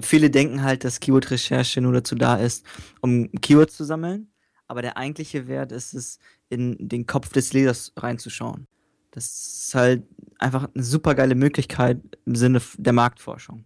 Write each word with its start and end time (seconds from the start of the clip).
Viele 0.00 0.30
denken 0.30 0.62
halt, 0.62 0.82
dass 0.84 0.98
Keyword-Recherche 0.98 1.82
nur 1.82 1.92
dazu 1.92 2.14
da 2.14 2.36
ist, 2.36 2.64
um 3.02 3.30
Keywords 3.32 3.76
zu 3.76 3.84
sammeln, 3.84 4.32
aber 4.66 4.80
der 4.80 4.96
eigentliche 4.96 5.46
Wert 5.46 5.72
ist 5.72 5.92
es, 5.92 6.18
in 6.48 6.76
den 6.78 7.06
Kopf 7.06 7.30
des 7.30 7.52
Lesers 7.52 7.92
reinzuschauen. 7.96 8.66
Das 9.10 9.26
ist 9.26 9.74
halt 9.74 10.04
einfach 10.38 10.68
eine 10.74 10.82
super 10.82 11.14
geile 11.14 11.34
Möglichkeit 11.34 12.00
im 12.24 12.34
Sinne 12.34 12.62
der 12.78 12.92
Marktforschung. 12.94 13.64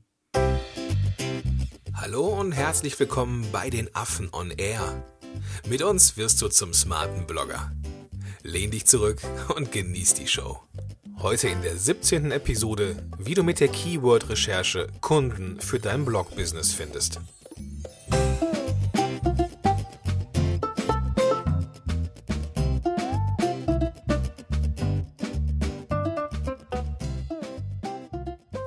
Hallo 1.95 2.41
und 2.41 2.53
herzlich 2.53 2.98
willkommen 2.98 3.46
bei 3.53 3.71
den 3.71 3.95
Affen 3.95 4.29
on 4.32 4.50
Air. 4.50 5.05
Mit 5.69 5.82
uns 5.82 6.16
wirst 6.16 6.43
du 6.43 6.48
zum 6.48 6.73
smarten 6.75 7.27
Blogger. 7.27 7.71
Lehn 8.43 8.71
dich 8.71 8.87
zurück 8.87 9.21
und 9.55 9.71
genieß 9.71 10.14
die 10.14 10.27
Show. 10.27 10.62
Heute 11.21 11.48
in 11.48 11.62
der 11.62 11.77
17. 11.77 12.30
Episode, 12.30 12.95
wie 13.18 13.35
du 13.35 13.43
mit 13.43 13.59
der 13.59 13.67
Keyword-Recherche 13.67 14.87
Kunden 15.00 15.61
für 15.61 15.80
dein 15.80 16.05
Blog-Business 16.05 16.73
findest. 16.73 17.21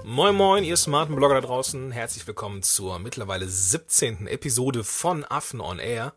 Moin 0.03 0.35
moin, 0.35 0.65
ihr 0.65 0.75
smarten 0.75 1.15
Blogger 1.15 1.35
da 1.35 1.47
draußen. 1.47 1.91
Herzlich 1.91 2.27
willkommen 2.27 2.63
zur 2.63 2.99
mittlerweile 2.99 3.47
17. 3.47 4.27
Episode 4.27 4.83
von 4.83 5.23
Affen 5.23 5.61
on 5.61 5.79
Air. 5.79 6.13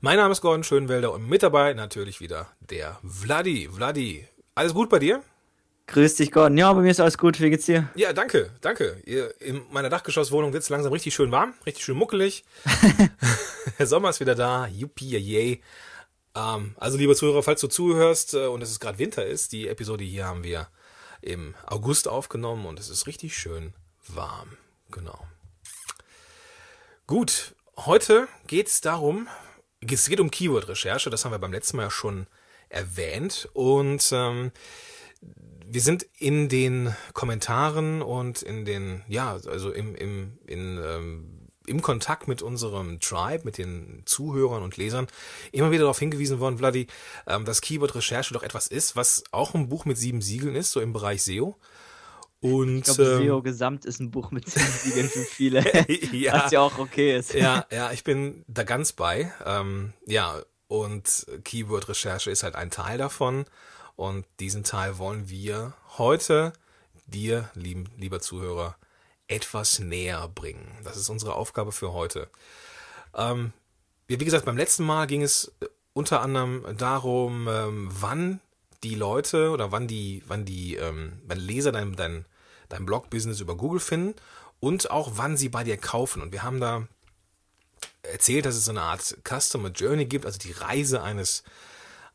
Mein 0.00 0.18
Name 0.18 0.30
ist 0.30 0.40
Gordon 0.40 0.62
Schönwelder 0.62 1.12
und 1.12 1.28
mit 1.28 1.42
dabei 1.42 1.74
natürlich 1.74 2.20
wieder 2.20 2.46
der 2.60 3.00
Vladi. 3.02 3.68
Vladi, 3.72 4.28
alles 4.54 4.72
gut 4.72 4.88
bei 4.88 5.00
dir? 5.00 5.24
Grüß 5.86 6.16
dich, 6.16 6.32
Gordon. 6.32 6.56
Ja, 6.56 6.72
bei 6.72 6.80
mir 6.80 6.90
ist 6.90 7.00
alles 7.00 7.18
gut. 7.18 7.40
Wie 7.40 7.50
geht's 7.50 7.66
dir? 7.66 7.88
Ja, 7.94 8.12
danke, 8.12 8.50
danke. 8.62 8.96
In 9.40 9.62
meiner 9.70 9.90
Dachgeschosswohnung 9.90 10.52
wird 10.52 10.62
es 10.62 10.70
langsam 10.70 10.92
richtig 10.92 11.14
schön 11.14 11.30
warm, 11.30 11.54
richtig 11.66 11.84
schön 11.84 11.96
muckelig. 11.96 12.44
Der 13.78 13.86
Sommer 13.86 14.10
ist 14.10 14.20
wieder 14.20 14.34
da. 14.34 14.66
Yuppie, 14.66 15.16
yay. 15.18 15.62
Ähm, 16.34 16.74
also, 16.78 16.96
lieber 16.96 17.14
Zuhörer, 17.14 17.42
falls 17.42 17.60
du 17.60 17.68
zuhörst 17.68 18.34
äh, 18.34 18.46
und 18.46 18.62
es 18.62 18.70
ist 18.70 18.80
gerade 18.80 18.98
Winter 18.98 19.26
ist, 19.26 19.52
die 19.52 19.68
Episode 19.68 20.04
hier 20.04 20.24
haben 20.24 20.42
wir 20.42 20.68
im 21.20 21.54
August 21.66 22.08
aufgenommen 22.08 22.66
und 22.66 22.80
es 22.80 22.88
ist 22.88 23.06
richtig 23.06 23.36
schön 23.36 23.74
warm. 24.08 24.56
Genau. 24.90 25.26
Gut, 27.06 27.54
heute 27.76 28.28
geht 28.46 28.68
es 28.68 28.80
darum, 28.80 29.28
es 29.80 30.08
geht 30.08 30.20
um 30.20 30.30
Keyword-Recherche, 30.30 31.10
das 31.10 31.24
haben 31.24 31.32
wir 31.32 31.38
beim 31.38 31.52
letzten 31.52 31.76
Mal 31.76 31.84
ja 31.84 31.90
schon 31.90 32.26
erwähnt 32.68 33.48
und 33.52 34.10
ähm, 34.12 34.52
wir 35.66 35.80
sind 35.80 36.06
in 36.18 36.48
den 36.48 36.94
Kommentaren 37.12 38.02
und 38.02 38.42
in 38.42 38.64
den, 38.64 39.02
ja, 39.08 39.38
also 39.46 39.70
im, 39.70 39.94
im, 39.94 40.38
in, 40.46 40.78
ähm, 40.84 41.48
im 41.66 41.82
Kontakt 41.82 42.28
mit 42.28 42.42
unserem 42.42 43.00
Tribe, 43.00 43.44
mit 43.44 43.58
den 43.58 44.02
Zuhörern 44.04 44.62
und 44.62 44.76
Lesern, 44.76 45.06
immer 45.52 45.70
wieder 45.70 45.82
darauf 45.82 45.98
hingewiesen 45.98 46.40
worden, 46.40 46.58
Vladi, 46.58 46.86
ähm, 47.26 47.44
dass 47.44 47.60
Keyword-Recherche 47.60 48.34
doch 48.34 48.42
etwas 48.42 48.66
ist, 48.66 48.96
was 48.96 49.24
auch 49.30 49.54
ein 49.54 49.68
Buch 49.68 49.84
mit 49.84 49.96
sieben 49.96 50.20
Siegeln 50.20 50.54
ist, 50.54 50.72
so 50.72 50.80
im 50.80 50.92
Bereich 50.92 51.22
SEO. 51.22 51.56
Und, 52.40 52.78
ich 52.78 52.84
glaube, 52.84 53.16
SEO 53.16 53.38
ähm, 53.38 53.42
Gesamt 53.42 53.84
ist 53.86 54.00
ein 54.00 54.10
Buch 54.10 54.30
mit 54.30 54.48
sieben 54.50 54.66
Siegeln 54.66 55.08
für 55.08 55.24
viele. 55.24 55.64
ja, 56.12 56.44
was 56.44 56.52
ja 56.52 56.60
auch 56.60 56.78
okay 56.78 57.16
ist. 57.16 57.32
ja, 57.32 57.64
ja, 57.70 57.90
ich 57.92 58.04
bin 58.04 58.44
da 58.46 58.64
ganz 58.64 58.92
bei. 58.92 59.32
Ähm, 59.46 59.94
ja, 60.04 60.42
und 60.68 61.26
Keyword-Recherche 61.44 62.30
ist 62.30 62.42
halt 62.42 62.54
ein 62.54 62.70
Teil 62.70 62.98
davon. 62.98 63.46
Und 63.96 64.26
diesen 64.40 64.64
Teil 64.64 64.98
wollen 64.98 65.28
wir 65.28 65.74
heute 65.98 66.52
dir, 67.06 67.50
lieben, 67.54 67.88
lieber 67.96 68.20
Zuhörer, 68.20 68.76
etwas 69.28 69.78
näher 69.78 70.28
bringen. 70.28 70.66
Das 70.84 70.96
ist 70.96 71.08
unsere 71.08 71.34
Aufgabe 71.34 71.72
für 71.72 71.92
heute. 71.92 72.28
Ähm, 73.14 73.52
wie 74.06 74.18
gesagt, 74.18 74.44
beim 74.44 74.56
letzten 74.56 74.84
Mal 74.84 75.06
ging 75.06 75.22
es 75.22 75.52
unter 75.92 76.20
anderem 76.20 76.64
darum, 76.76 77.48
ähm, 77.48 77.88
wann 77.90 78.40
die 78.82 78.94
Leute 78.94 79.50
oder 79.50 79.72
wann 79.72 79.86
die, 79.86 80.22
wann 80.26 80.44
die, 80.44 80.74
ähm, 80.74 81.20
wann 81.26 81.38
Leser 81.38 81.72
dein, 81.72 81.96
dein, 81.96 82.26
dein 82.68 82.84
Blog-Business 82.84 83.40
über 83.40 83.56
Google 83.56 83.80
finden 83.80 84.14
und 84.60 84.90
auch 84.90 85.12
wann 85.14 85.36
sie 85.36 85.48
bei 85.48 85.64
dir 85.64 85.76
kaufen. 85.76 86.20
Und 86.20 86.32
wir 86.32 86.42
haben 86.42 86.60
da 86.60 86.86
erzählt, 88.02 88.44
dass 88.44 88.56
es 88.56 88.66
so 88.66 88.72
eine 88.72 88.82
Art 88.82 89.16
Customer 89.26 89.70
Journey 89.70 90.04
gibt, 90.04 90.26
also 90.26 90.38
die 90.38 90.52
Reise 90.52 91.02
eines 91.02 91.44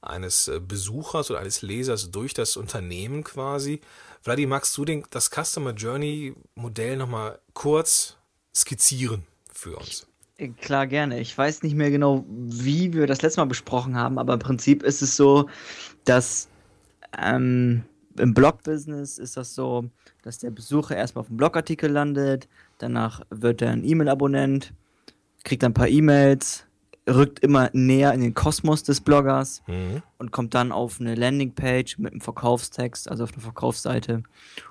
eines 0.01 0.47
äh, 0.47 0.59
Besuchers 0.59 1.29
oder 1.29 1.39
eines 1.39 1.61
Lesers 1.61 2.11
durch 2.11 2.33
das 2.33 2.57
Unternehmen 2.57 3.23
quasi. 3.23 3.81
Vladi, 4.21 4.45
magst 4.45 4.77
du 4.77 4.85
den, 4.85 5.03
das 5.11 5.29
Customer 5.29 5.73
Journey 5.73 6.35
Modell 6.55 6.97
nochmal 6.97 7.39
kurz 7.53 8.17
skizzieren 8.55 9.25
für 9.51 9.77
uns? 9.77 10.07
Äh, 10.37 10.49
klar, 10.49 10.87
gerne. 10.87 11.19
Ich 11.19 11.37
weiß 11.37 11.63
nicht 11.63 11.75
mehr 11.75 11.91
genau, 11.91 12.25
wie 12.27 12.93
wir 12.93 13.07
das 13.07 13.21
letzte 13.21 13.41
Mal 13.41 13.45
besprochen 13.45 13.95
haben, 13.95 14.17
aber 14.17 14.33
im 14.33 14.39
Prinzip 14.39 14.83
ist 14.83 15.01
es 15.01 15.15
so, 15.15 15.49
dass 16.05 16.47
ähm, 17.17 17.83
im 18.17 18.33
Blog-Business 18.33 19.17
ist 19.17 19.37
das 19.37 19.55
so, 19.55 19.89
dass 20.23 20.39
der 20.39 20.51
Besucher 20.51 20.95
erstmal 20.95 21.21
auf 21.21 21.27
dem 21.27 21.37
Blogartikel 21.37 21.89
landet, 21.89 22.47
danach 22.77 23.21
wird 23.29 23.61
er 23.61 23.71
ein 23.71 23.83
E-Mail-Abonnent, 23.83 24.73
kriegt 25.43 25.63
ein 25.63 25.73
paar 25.73 25.87
E-Mails, 25.87 26.65
rückt 27.07 27.39
immer 27.39 27.69
näher 27.73 28.13
in 28.13 28.21
den 28.21 28.33
Kosmos 28.33 28.83
des 28.83 29.01
Bloggers 29.01 29.63
mhm. 29.67 30.01
und 30.17 30.31
kommt 30.31 30.53
dann 30.53 30.71
auf 30.71 30.99
eine 30.99 31.15
Landingpage 31.15 31.97
mit 31.97 32.11
einem 32.11 32.21
Verkaufstext, 32.21 33.09
also 33.09 33.23
auf 33.23 33.33
eine 33.33 33.41
Verkaufsseite 33.41 34.23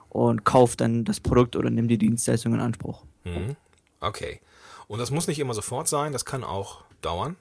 und 0.09 0.45
kauft 0.45 0.81
dann 0.81 1.05
das 1.05 1.21
Produkt 1.21 1.57
oder 1.57 1.71
nimmt 1.71 1.91
die 1.91 1.99
Dienstleistung 1.99 2.55
in 2.55 2.61
Anspruch. 2.61 3.05
Mhm. 3.25 3.57
Okay. 4.01 4.41
Und 4.87 4.99
das 5.01 5.11
muss 5.11 5.27
nicht 5.27 5.39
immer 5.39 5.55
sofort 5.55 5.89
sein, 5.89 6.13
das 6.13 6.25
kann 6.25 6.45
auch 6.45 6.85
dauern. 7.03 7.37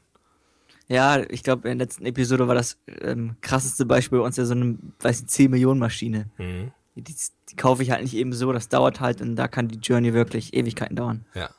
Ja, 0.90 1.20
ich 1.30 1.44
glaube, 1.44 1.70
in 1.70 1.78
der 1.78 1.86
letzten 1.86 2.06
Episode 2.06 2.47
war 2.47 2.56
das 2.56 2.78
ähm, 3.02 3.36
krasseste 3.42 3.86
Beispiel 3.86 4.20
bei 4.20 4.26
uns 4.26 4.38
ja 4.38 4.46
so 4.46 4.53
eine, 4.53 4.78
weiß 5.00 5.22
ich, 5.22 5.28
10 5.28 5.52
Millionen 5.52 5.80
Maschine. 5.80 6.30
Mhm. 6.38 6.72
Die, 6.96 7.03
die, 7.03 7.56
kaufe 7.56 7.84
ich 7.84 7.92
halt 7.92 8.02
nicht 8.02 8.16
eben 8.16 8.34
so, 8.34 8.52
das 8.52 8.70
dauert 8.70 9.00
halt 9.02 9.22
und 9.22 9.36
da 9.36 9.47
kann 9.47 9.68
die 9.68 9.78
Journey 9.78 10.14
wirklich 10.14 10.53
Ewigkeiten 10.53 10.96
dauern. 10.96 11.26
Ja. 11.36 11.50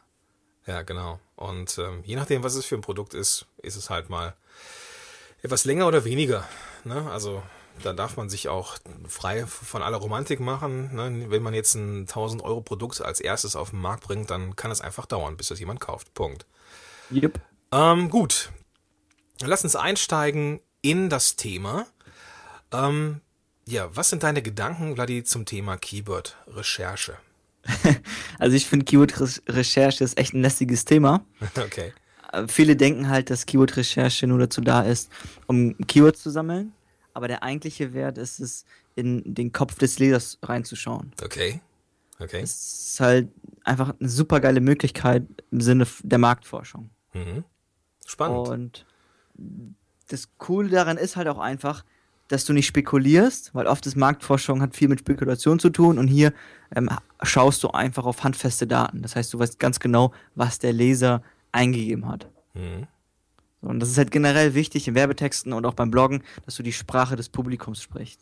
Ja, 0.69 0.83
genau. 0.83 1.19
Und 1.35 1.79
ähm, 1.79 2.03
je 2.05 2.15
nachdem, 2.15 2.43
was 2.45 2.55
es 2.55 2.67
für 2.67 2.75
ein 2.75 2.83
Produkt 2.83 3.15
ist, 3.15 3.47
ist 3.63 3.77
es 3.77 3.89
halt 3.89 4.11
mal 4.11 4.35
etwas 5.43 5.65
länger 5.65 5.87
oder 5.87 6.05
weniger. 6.05 6.47
Ne? 6.85 7.11
Also 7.11 7.43
da 7.83 7.95
darf 7.95 8.19
man 8.19 8.29
sich 8.29 8.49
auch 8.49 8.77
frei 9.09 9.47
von 9.47 9.83
aller 9.83 9.97
Romantik 9.97 10.41
machen. 10.41 10.95
Ne? 10.95 11.31
Wenn 11.31 11.43
man 11.43 11.55
jetzt 11.55 11.75
ein 11.75 12.01
1000 12.01 12.43
Euro 12.43 12.61
Produkt 12.61 13.01
als 13.01 13.19
erstes 13.19 13.57
auf 13.57 13.71
den 13.71 13.81
Markt 13.81 14.05
bringt, 14.05 14.31
dann 14.31 14.57
kann 14.57 14.71
es 14.71 14.83
einfach 14.83 15.07
dauern, 15.07 15.39
bis 15.39 15.49
das 15.49 15.59
jemand 15.59 15.81
kauft. 15.81 16.13
Punkt. 16.13 16.45
Yep. 17.11 17.41
Ähm, 17.73 18.11
gut. 18.11 18.51
Lass 19.41 19.65
uns 19.65 19.75
einsteigen 19.75 20.61
in 20.83 21.09
das 21.09 21.37
Thema. 21.37 21.87
Ähm, 22.73 23.23
ja, 23.65 23.89
was 23.97 24.11
sind 24.11 24.23
deine 24.23 24.43
Gedanken, 24.43 24.97
Vladi, 24.97 25.25
zum 25.25 25.47
Thema 25.47 25.79
Keyword-Recherche? 25.79 27.17
also 28.39 28.57
ich 28.57 28.67
finde 28.67 28.85
Keyword-Recherche 28.85 30.05
ist 30.05 30.19
echt 30.19 30.35
ein 30.35 30.43
lästiges 30.43 30.85
Thema. 30.85 31.25
Okay. 31.57 31.93
Äh, 32.33 32.47
viele 32.49 32.77
denken 32.77 33.09
halt, 33.09 33.31
dass 33.31 33.47
Keyword-Recherche 33.47 34.27
nur 34.27 34.39
dazu 34.39 34.61
da 34.61 34.83
ist, 34.83 35.11
um 35.47 35.77
Keywords 35.87 36.23
zu 36.23 36.31
sammeln. 36.31 36.73
Aber 37.15 37.29
der 37.29 37.43
eigentliche 37.43 37.95
Wert 37.95 38.19
ist 38.19 38.39
es, 38.39 38.65
in 38.95 39.23
den 39.25 39.53
Kopf 39.53 39.77
des 39.77 40.01
Lesers 40.01 40.39
reinzuschauen. 40.43 41.13
Okay. 41.23 41.61
Okay. 42.19 42.41
Das 42.41 42.51
ist 42.51 43.01
halt 43.01 43.29
einfach 43.63 43.95
eine 43.99 44.09
super 44.09 44.41
geile 44.41 44.61
Möglichkeit 44.61 45.25
im 45.53 45.61
Sinne 45.61 45.87
der 46.03 46.19
Marktforschung. 46.19 46.91
Mhm. 47.15 47.45
Spannend. 48.05 48.49
Und 48.49 48.87
das 50.09 50.31
Coole 50.39 50.69
daran 50.69 50.97
ist 50.97 51.15
halt 51.15 51.29
auch 51.29 51.39
einfach, 51.39 51.85
dass 52.29 52.45
du 52.45 52.53
nicht 52.53 52.67
spekulierst, 52.67 53.55
weil 53.55 53.67
oft 53.67 53.87
ist 53.87 53.97
Marktforschung 53.97 54.61
hat 54.63 54.77
viel 54.77 54.89
mit 54.89 55.01
Spekulation 55.01 55.59
zu 55.59 55.71
tun 55.71 55.99
und 55.99 56.09
hier 56.09 56.33
ähm, 56.75 56.91
schaust 57.23 57.63
du 57.65 57.71
einfach 57.71 58.05
auf 58.05 58.23
handfeste 58.23 58.67
Daten. 58.67 59.03
Das 59.03 59.17
heißt, 59.17 59.33
du 59.33 59.39
weißt 59.39 59.59
ganz 59.59 59.81
genau, 59.81 60.13
was 60.35 60.59
der 60.59 60.73
Leser 60.73 61.23
eingegeben 61.53 62.07
hat. 62.07 62.29
Mhm. 62.55 62.87
So, 63.61 63.69
und 63.69 63.81
das 63.81 63.89
ist 63.89 63.99
halt 63.99 64.11
generell 64.11 64.55
wichtig 64.55 64.87
in 64.87 64.95
Werbetexten 64.95 65.53
und 65.53 65.67
auch 65.67 65.75
beim 65.75 65.91
Bloggen, 65.91 66.23
dass 66.45 66.55
du 66.55 66.63
die 66.63 66.73
Sprache 66.73 67.17
des 67.17 67.29
Publikums 67.29 67.83
sprichst. 67.83 68.21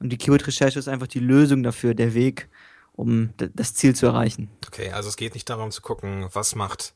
Und 0.00 0.08
die 0.08 0.16
Keyword-Recherche 0.16 0.78
ist 0.78 0.88
einfach 0.88 1.06
die 1.06 1.20
Lösung 1.20 1.62
dafür, 1.62 1.94
der 1.94 2.14
Weg, 2.14 2.48
um 2.92 3.30
das 3.36 3.74
Ziel 3.74 3.94
zu 3.94 4.06
erreichen. 4.06 4.50
Okay, 4.66 4.90
also 4.90 5.08
es 5.08 5.16
geht 5.16 5.34
nicht 5.34 5.48
darum 5.48 5.70
zu 5.70 5.82
gucken, 5.82 6.26
was 6.32 6.56
macht 6.56 6.94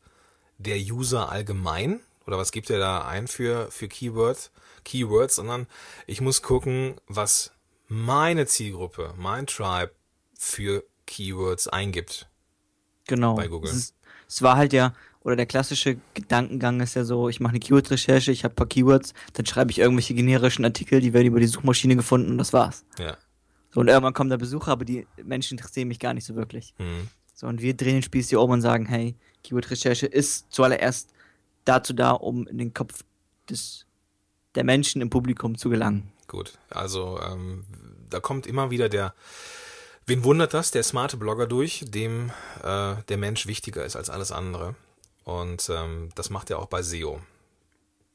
der 0.58 0.78
User 0.78 1.30
allgemein 1.30 2.00
oder 2.26 2.38
was 2.38 2.52
gibt 2.52 2.70
er 2.70 2.78
da 2.78 3.06
ein 3.06 3.28
für, 3.28 3.70
für 3.70 3.88
Keywords, 3.88 4.50
Keywords, 4.84 5.36
sondern 5.36 5.66
ich 6.06 6.20
muss 6.20 6.42
gucken, 6.42 6.96
was 7.06 7.52
meine 7.88 8.46
Zielgruppe, 8.46 9.14
mein 9.16 9.46
Tribe 9.46 9.92
für 10.38 10.84
Keywords 11.06 11.68
eingibt. 11.68 12.28
Genau. 13.06 13.34
Bei 13.34 13.48
Google. 13.48 13.70
Es, 13.70 13.76
ist, 13.76 13.94
es 14.28 14.42
war 14.42 14.56
halt 14.56 14.72
ja, 14.72 14.92
oder 15.22 15.36
der 15.36 15.46
klassische 15.46 15.98
Gedankengang 16.14 16.80
ist 16.80 16.94
ja 16.94 17.04
so, 17.04 17.28
ich 17.28 17.40
mache 17.40 17.50
eine 17.50 17.60
Keyword-Recherche, 17.60 18.32
ich 18.32 18.44
habe 18.44 18.52
ein 18.52 18.56
paar 18.56 18.68
Keywords, 18.68 19.12
dann 19.32 19.46
schreibe 19.46 19.70
ich 19.70 19.78
irgendwelche 19.78 20.14
generischen 20.14 20.64
Artikel, 20.64 21.00
die 21.00 21.12
werden 21.12 21.26
über 21.26 21.40
die 21.40 21.46
Suchmaschine 21.46 21.96
gefunden 21.96 22.30
und 22.30 22.38
das 22.38 22.52
war's. 22.52 22.84
Ja. 22.98 23.16
So, 23.70 23.80
und 23.80 23.88
irgendwann 23.88 24.14
kommen 24.14 24.30
da 24.30 24.36
Besucher, 24.36 24.72
aber 24.72 24.84
die 24.84 25.06
Menschen 25.22 25.58
interessieren 25.58 25.88
mich 25.88 25.98
gar 25.98 26.14
nicht 26.14 26.24
so 26.24 26.34
wirklich. 26.34 26.74
Mhm. 26.78 27.08
So, 27.34 27.46
und 27.46 27.60
wir 27.60 27.74
drehen 27.74 27.94
den 27.94 28.02
Spieß 28.02 28.30
hier 28.30 28.40
um 28.40 28.50
und 28.50 28.62
sagen, 28.62 28.86
hey, 28.86 29.14
Keyword-Recherche 29.42 30.06
ist 30.06 30.46
zuallererst 30.50 31.10
dazu 31.66 31.92
da, 31.92 32.12
um 32.12 32.46
in 32.46 32.58
den 32.58 32.72
Kopf 32.72 33.02
des, 33.50 33.84
der 34.54 34.64
Menschen 34.64 35.02
im 35.02 35.10
Publikum 35.10 35.58
zu 35.58 35.68
gelangen. 35.68 36.10
Gut, 36.28 36.58
also 36.70 37.20
ähm, 37.20 37.64
da 38.08 38.20
kommt 38.20 38.46
immer 38.46 38.70
wieder 38.70 38.88
der, 38.88 39.14
wen 40.06 40.24
wundert 40.24 40.54
das, 40.54 40.70
der 40.70 40.82
smarte 40.82 41.16
Blogger 41.16 41.46
durch, 41.46 41.84
dem 41.86 42.30
äh, 42.62 42.94
der 43.08 43.16
Mensch 43.18 43.46
wichtiger 43.46 43.84
ist 43.84 43.96
als 43.96 44.10
alles 44.10 44.32
andere. 44.32 44.74
Und 45.24 45.68
ähm, 45.70 46.10
das 46.14 46.30
macht 46.30 46.50
er 46.50 46.60
auch 46.60 46.66
bei 46.66 46.82
SEO. 46.82 47.20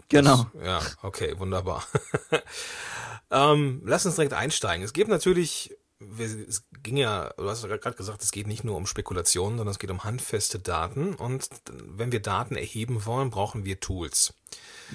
Genau. 0.08 0.48
Das, 0.54 0.66
ja, 0.66 0.82
okay, 1.04 1.38
wunderbar. 1.40 1.86
ähm, 3.32 3.82
lass 3.86 4.06
uns 4.06 4.16
direkt 4.16 4.34
einsteigen. 4.34 4.84
Es 4.84 4.94
gibt 4.94 5.10
natürlich, 5.10 5.76
es 6.18 6.64
ging 6.84 6.98
ja, 6.98 7.32
du 7.38 7.50
hast 7.50 7.64
gerade 7.64 7.96
gesagt, 7.96 8.24
es 8.24 8.32
geht 8.32 8.48
nicht 8.48 8.64
nur 8.64 8.76
um 8.76 8.86
Spekulationen, 8.86 9.58
sondern 9.58 9.72
es 9.72 9.80
geht 9.80 9.92
um 9.92 10.04
handfeste 10.04 10.60
Daten. 10.60 11.16
Und 11.16 11.48
wenn 11.70 12.12
wir 12.12 12.22
Daten 12.22 12.56
erheben 12.56 13.06
wollen, 13.06 13.30
brauchen 13.30 13.66
wir 13.66 13.80
Tools. 13.80 14.34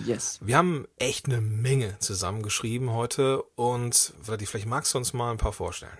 Yes. 0.04 0.38
Wir 0.42 0.56
haben 0.56 0.86
echt 0.98 1.26
eine 1.26 1.40
Menge 1.40 1.98
zusammengeschrieben 1.98 2.90
heute 2.90 3.42
und 3.54 4.14
vielleicht 4.22 4.66
magst 4.66 4.94
du 4.94 4.98
uns 4.98 5.12
mal 5.12 5.30
ein 5.30 5.38
paar 5.38 5.52
vorstellen. 5.52 5.96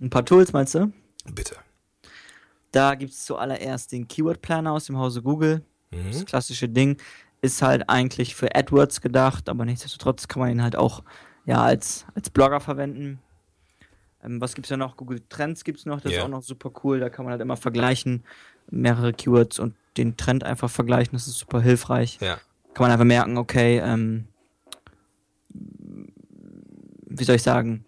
Ein 0.00 0.10
paar 0.10 0.24
Tools, 0.24 0.52
meinst 0.52 0.74
du? 0.74 0.92
Bitte. 1.24 1.56
Da 2.72 2.94
gibt 2.94 3.12
es 3.12 3.24
zuallererst 3.24 3.92
den 3.92 4.08
Keyword 4.08 4.42
Planner 4.42 4.72
aus 4.72 4.86
dem 4.86 4.98
Hause 4.98 5.22
Google. 5.22 5.64
Mhm. 5.90 6.12
Das 6.12 6.26
klassische 6.26 6.68
Ding 6.68 7.00
ist 7.40 7.62
halt 7.62 7.88
eigentlich 7.88 8.34
für 8.34 8.54
AdWords 8.54 9.00
gedacht, 9.00 9.48
aber 9.48 9.64
nichtsdestotrotz 9.64 10.28
kann 10.28 10.40
man 10.40 10.50
ihn 10.50 10.62
halt 10.62 10.76
auch 10.76 11.02
ja, 11.44 11.62
als, 11.62 12.04
als 12.14 12.28
Blogger 12.28 12.60
verwenden. 12.60 13.20
Ähm, 14.26 14.40
was 14.40 14.54
gibt 14.54 14.66
es 14.66 14.70
da 14.70 14.76
noch? 14.76 14.96
Google 14.96 15.22
Trends 15.28 15.64
gibt 15.64 15.78
es 15.78 15.86
noch, 15.86 16.00
das 16.00 16.12
yeah. 16.12 16.20
ist 16.20 16.24
auch 16.26 16.30
noch 16.30 16.42
super 16.42 16.70
cool. 16.84 17.00
Da 17.00 17.08
kann 17.08 17.24
man 17.24 17.32
halt 17.32 17.40
immer 17.40 17.56
vergleichen, 17.56 18.24
mehrere 18.70 19.12
Keywords 19.12 19.58
und 19.58 19.74
den 19.96 20.16
Trend 20.16 20.44
einfach 20.44 20.68
vergleichen. 20.68 21.12
Das 21.12 21.26
ist 21.26 21.38
super 21.38 21.60
hilfreich. 21.60 22.18
Ja. 22.20 22.38
Kann 22.74 22.84
man 22.84 22.90
einfach 22.90 23.04
merken, 23.04 23.38
okay, 23.38 23.78
ähm, 23.78 24.26
wie 27.08 27.24
soll 27.24 27.36
ich 27.36 27.42
sagen, 27.42 27.84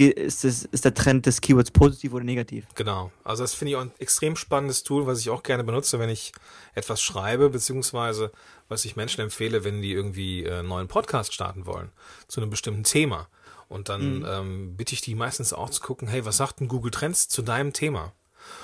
ist, 0.00 0.42
das, 0.42 0.64
ist 0.64 0.84
der 0.84 0.94
Trend 0.94 1.26
des 1.26 1.40
Keywords 1.40 1.70
positiv 1.70 2.14
oder 2.14 2.24
negativ. 2.24 2.66
Genau. 2.74 3.12
Also 3.22 3.44
das 3.44 3.54
finde 3.54 3.70
ich 3.70 3.76
auch 3.76 3.82
ein 3.82 3.92
extrem 3.98 4.34
spannendes 4.34 4.82
Tool, 4.82 5.06
was 5.06 5.20
ich 5.20 5.30
auch 5.30 5.44
gerne 5.44 5.62
benutze, 5.62 6.00
wenn 6.00 6.08
ich 6.08 6.32
etwas 6.74 7.00
schreibe, 7.00 7.50
beziehungsweise 7.50 8.32
was 8.68 8.84
ich 8.84 8.96
Menschen 8.96 9.20
empfehle, 9.20 9.62
wenn 9.62 9.82
die 9.82 9.92
irgendwie 9.92 10.44
äh, 10.44 10.58
einen 10.58 10.68
neuen 10.68 10.88
Podcast 10.88 11.32
starten 11.32 11.66
wollen 11.66 11.90
zu 12.26 12.40
einem 12.40 12.50
bestimmten 12.50 12.82
Thema. 12.82 13.28
Und 13.74 13.88
dann 13.88 14.20
mhm. 14.20 14.26
ähm, 14.28 14.76
bitte 14.76 14.94
ich 14.94 15.00
die 15.00 15.16
meistens 15.16 15.52
auch 15.52 15.68
zu 15.68 15.82
gucken, 15.82 16.06
hey, 16.06 16.24
was 16.24 16.36
sagt 16.36 16.60
denn 16.60 16.68
Google 16.68 16.92
Trends 16.92 17.28
zu 17.28 17.42
deinem 17.42 17.72
Thema? 17.72 18.12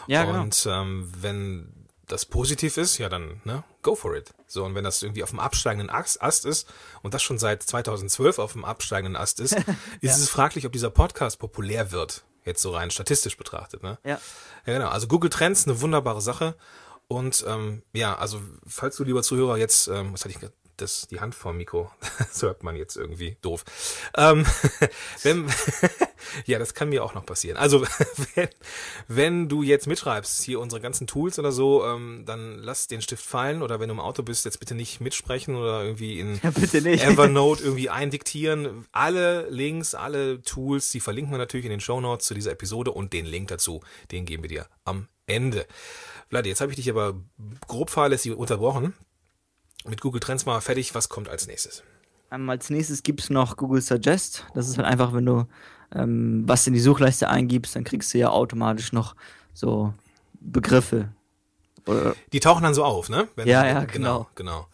Ja, 0.06 0.24
genau. 0.24 0.40
Und 0.40 0.68
ähm, 0.70 1.12
wenn 1.20 1.88
das 2.06 2.24
positiv 2.24 2.76
ist, 2.76 2.98
ja 2.98 3.08
dann, 3.08 3.40
ne, 3.42 3.64
go 3.82 3.96
for 3.96 4.14
it. 4.14 4.32
So, 4.46 4.64
und 4.64 4.76
wenn 4.76 4.84
das 4.84 5.02
irgendwie 5.02 5.24
auf 5.24 5.30
dem 5.30 5.40
absteigenden 5.40 5.90
Ast 5.90 6.44
ist 6.46 6.72
und 7.02 7.12
das 7.12 7.24
schon 7.24 7.40
seit 7.40 7.64
2012 7.64 8.38
auf 8.38 8.52
dem 8.52 8.64
absteigenden 8.64 9.20
Ast 9.20 9.40
ist, 9.40 9.52
ist 9.56 9.66
ja. 10.00 10.12
es 10.12 10.28
fraglich, 10.28 10.64
ob 10.64 10.70
dieser 10.70 10.90
Podcast 10.90 11.40
populär 11.40 11.90
wird. 11.90 12.22
Jetzt 12.44 12.62
so 12.62 12.70
rein 12.70 12.92
statistisch 12.92 13.36
betrachtet, 13.36 13.82
ne? 13.82 13.98
Ja. 14.04 14.20
Ja, 14.64 14.74
genau. 14.74 14.90
Also 14.90 15.08
Google 15.08 15.30
Trends, 15.30 15.66
eine 15.66 15.80
wunderbare 15.80 16.20
Sache. 16.20 16.54
Und 17.08 17.44
ähm, 17.48 17.82
ja, 17.92 18.16
also 18.16 18.40
falls 18.64 18.94
du 18.94 19.02
lieber 19.02 19.24
Zuhörer 19.24 19.56
jetzt, 19.56 19.88
ähm, 19.88 20.12
was 20.12 20.20
hatte 20.20 20.30
ich 20.30 20.40
das, 20.80 21.06
die 21.08 21.20
Hand 21.20 21.34
vorm 21.34 21.56
Mikro. 21.56 21.90
Das 22.18 22.42
hört 22.42 22.62
man 22.62 22.76
jetzt 22.76 22.96
irgendwie 22.96 23.36
doof. 23.42 23.64
Ähm, 24.16 24.46
wenn, 25.22 25.46
ja, 26.46 26.58
das 26.58 26.74
kann 26.74 26.90
mir 26.90 27.02
auch 27.02 27.14
noch 27.14 27.26
passieren. 27.26 27.56
Also, 27.56 27.84
wenn, 28.34 28.48
wenn 29.08 29.48
du 29.48 29.62
jetzt 29.62 29.86
mitschreibst, 29.86 30.42
hier 30.42 30.60
unsere 30.60 30.80
ganzen 30.80 31.06
Tools 31.06 31.38
oder 31.38 31.50
so, 31.50 31.84
ähm, 31.84 32.24
dann 32.26 32.58
lass 32.58 32.86
den 32.86 33.02
Stift 33.02 33.24
fallen 33.24 33.62
oder 33.62 33.80
wenn 33.80 33.88
du 33.88 33.94
im 33.94 34.00
Auto 34.00 34.22
bist, 34.22 34.44
jetzt 34.44 34.60
bitte 34.60 34.74
nicht 34.74 35.00
mitsprechen 35.00 35.56
oder 35.56 35.82
irgendwie 35.82 36.20
in 36.20 36.40
ja, 36.42 36.50
Evernote 36.50 37.62
irgendwie 37.64 37.90
eindiktieren. 37.90 38.86
Alle 38.92 39.48
Links, 39.50 39.94
alle 39.94 40.42
Tools, 40.42 40.90
die 40.90 41.00
verlinken 41.00 41.32
wir 41.32 41.38
natürlich 41.38 41.66
in 41.66 41.70
den 41.70 41.80
Show 41.80 42.00
Notes 42.00 42.26
zu 42.26 42.34
dieser 42.34 42.52
Episode 42.52 42.92
und 42.92 43.12
den 43.12 43.26
Link 43.26 43.48
dazu, 43.48 43.80
den 44.12 44.24
geben 44.24 44.44
wir 44.44 44.48
dir 44.48 44.66
am 44.84 45.08
Ende. 45.26 45.66
Vladi, 46.28 46.48
jetzt 46.48 46.60
habe 46.60 46.70
ich 46.70 46.76
dich 46.76 46.90
aber 46.90 47.14
grob 47.66 47.90
fahrlässig 47.90 48.34
unterbrochen 48.34 48.94
mit 49.84 50.00
Google 50.00 50.20
Trends 50.20 50.46
mal 50.46 50.60
fertig. 50.60 50.94
Was 50.94 51.08
kommt 51.08 51.28
als 51.28 51.46
nächstes? 51.46 51.82
Ähm, 52.30 52.48
als 52.48 52.70
nächstes 52.70 53.02
gibt 53.02 53.20
es 53.20 53.30
noch 53.30 53.56
Google 53.56 53.82
Suggest. 53.82 54.46
Das 54.54 54.68
ist 54.68 54.78
halt 54.78 54.86
einfach, 54.86 55.12
wenn 55.12 55.26
du 55.26 55.46
ähm, 55.94 56.44
was 56.46 56.66
in 56.66 56.74
die 56.74 56.80
Suchleiste 56.80 57.28
eingibst, 57.28 57.74
dann 57.74 57.84
kriegst 57.84 58.14
du 58.14 58.18
ja 58.18 58.30
automatisch 58.30 58.92
noch 58.92 59.16
so 59.54 59.92
Begriffe. 60.40 61.08
Oder 61.86 62.14
die 62.32 62.40
tauchen 62.40 62.62
dann 62.62 62.74
so 62.74 62.84
auf, 62.84 63.08
ne? 63.08 63.28
Wenn 63.36 63.48
ja, 63.48 63.66
ja, 63.66 63.84
genau. 63.84 64.28
Genau. 64.34 64.66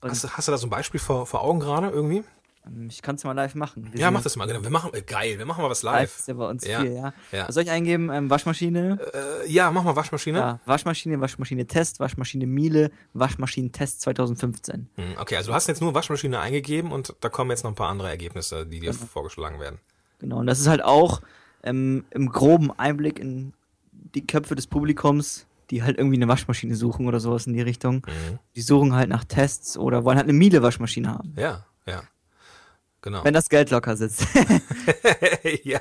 genau. 0.00 0.10
Hast, 0.10 0.36
hast, 0.36 0.48
du 0.48 0.52
da 0.52 0.58
so 0.58 0.66
ein 0.66 0.70
Beispiel 0.70 1.00
vor, 1.00 1.26
vor 1.26 1.42
Augen 1.42 1.60
gerade 1.60 1.88
irgendwie? 1.88 2.22
Ähm, 2.68 2.88
ich 2.90 3.02
kann 3.02 3.16
es 3.16 3.24
mal 3.24 3.32
live 3.32 3.54
machen. 3.54 3.88
Wir 3.92 4.00
ja, 4.00 4.10
mach 4.10 4.22
das 4.22 4.36
mal. 4.36 4.46
Genau. 4.46 4.62
Wir 4.62 4.70
machen, 4.70 4.90
äh, 4.94 5.02
geil, 5.02 5.38
wir 5.38 5.46
machen 5.46 5.62
mal 5.62 5.70
was 5.70 5.82
live. 5.82 6.00
Live 6.00 6.18
ist 6.18 6.28
ja 6.28 6.34
bei 6.34 6.48
uns 6.48 6.66
ja. 6.66 6.80
viel, 6.80 6.92
ja. 6.92 7.12
ja. 7.32 7.48
Was 7.48 7.54
soll 7.54 7.64
ich 7.64 7.70
eingeben? 7.70 8.10
Ähm, 8.10 8.30
Waschmaschine? 8.30 8.98
Äh, 9.44 9.50
ja, 9.50 9.70
mach 9.70 9.82
mal 9.84 9.96
Waschmaschine. 9.96 10.38
Ja, 10.38 10.60
Waschmaschine, 10.64 11.20
Waschmaschine 11.20 11.66
Test, 11.66 12.00
Waschmaschine 12.00 12.46
Miele, 12.46 12.90
Waschmaschinen-Test 13.14 14.00
2015. 14.02 14.88
Hm, 14.94 15.04
okay, 15.18 15.36
also 15.36 15.50
du 15.50 15.54
hast 15.54 15.66
jetzt 15.66 15.80
nur 15.80 15.94
Waschmaschine 15.94 16.40
eingegeben 16.40 16.92
und 16.92 17.14
da 17.20 17.28
kommen 17.28 17.50
jetzt 17.50 17.64
noch 17.64 17.72
ein 17.72 17.76
paar 17.76 17.88
andere 17.88 18.08
Ergebnisse, 18.08 18.66
die 18.66 18.80
dir 18.80 18.92
genau. 18.92 19.06
vorgeschlagen 19.06 19.60
werden. 19.60 19.78
Genau, 20.18 20.38
und 20.38 20.46
das 20.46 20.60
ist 20.60 20.66
halt 20.66 20.82
auch 20.82 21.20
ähm, 21.62 22.04
im 22.10 22.30
groben 22.30 22.70
Einblick 22.76 23.18
in 23.18 23.52
die 23.92 24.26
Köpfe 24.26 24.54
des 24.54 24.66
Publikums, 24.66 25.46
die 25.70 25.82
halt 25.82 25.98
irgendwie 25.98 26.16
eine 26.16 26.28
Waschmaschine 26.28 26.74
suchen 26.74 27.06
oder 27.06 27.20
sowas 27.20 27.46
in 27.46 27.52
die 27.52 27.60
Richtung. 27.60 27.96
Mhm. 27.96 28.38
Die 28.56 28.62
suchen 28.62 28.94
halt 28.94 29.08
nach 29.08 29.24
Tests 29.24 29.76
oder 29.76 30.04
wollen 30.04 30.16
halt 30.16 30.28
eine 30.28 30.36
Miele-Waschmaschine 30.36 31.08
haben. 31.08 31.34
Ja. 31.36 31.64
Genau. 33.02 33.24
Wenn 33.24 33.34
das 33.34 33.48
Geld 33.48 33.70
locker 33.70 33.96
sitzt. 33.96 34.26
ja. 35.62 35.80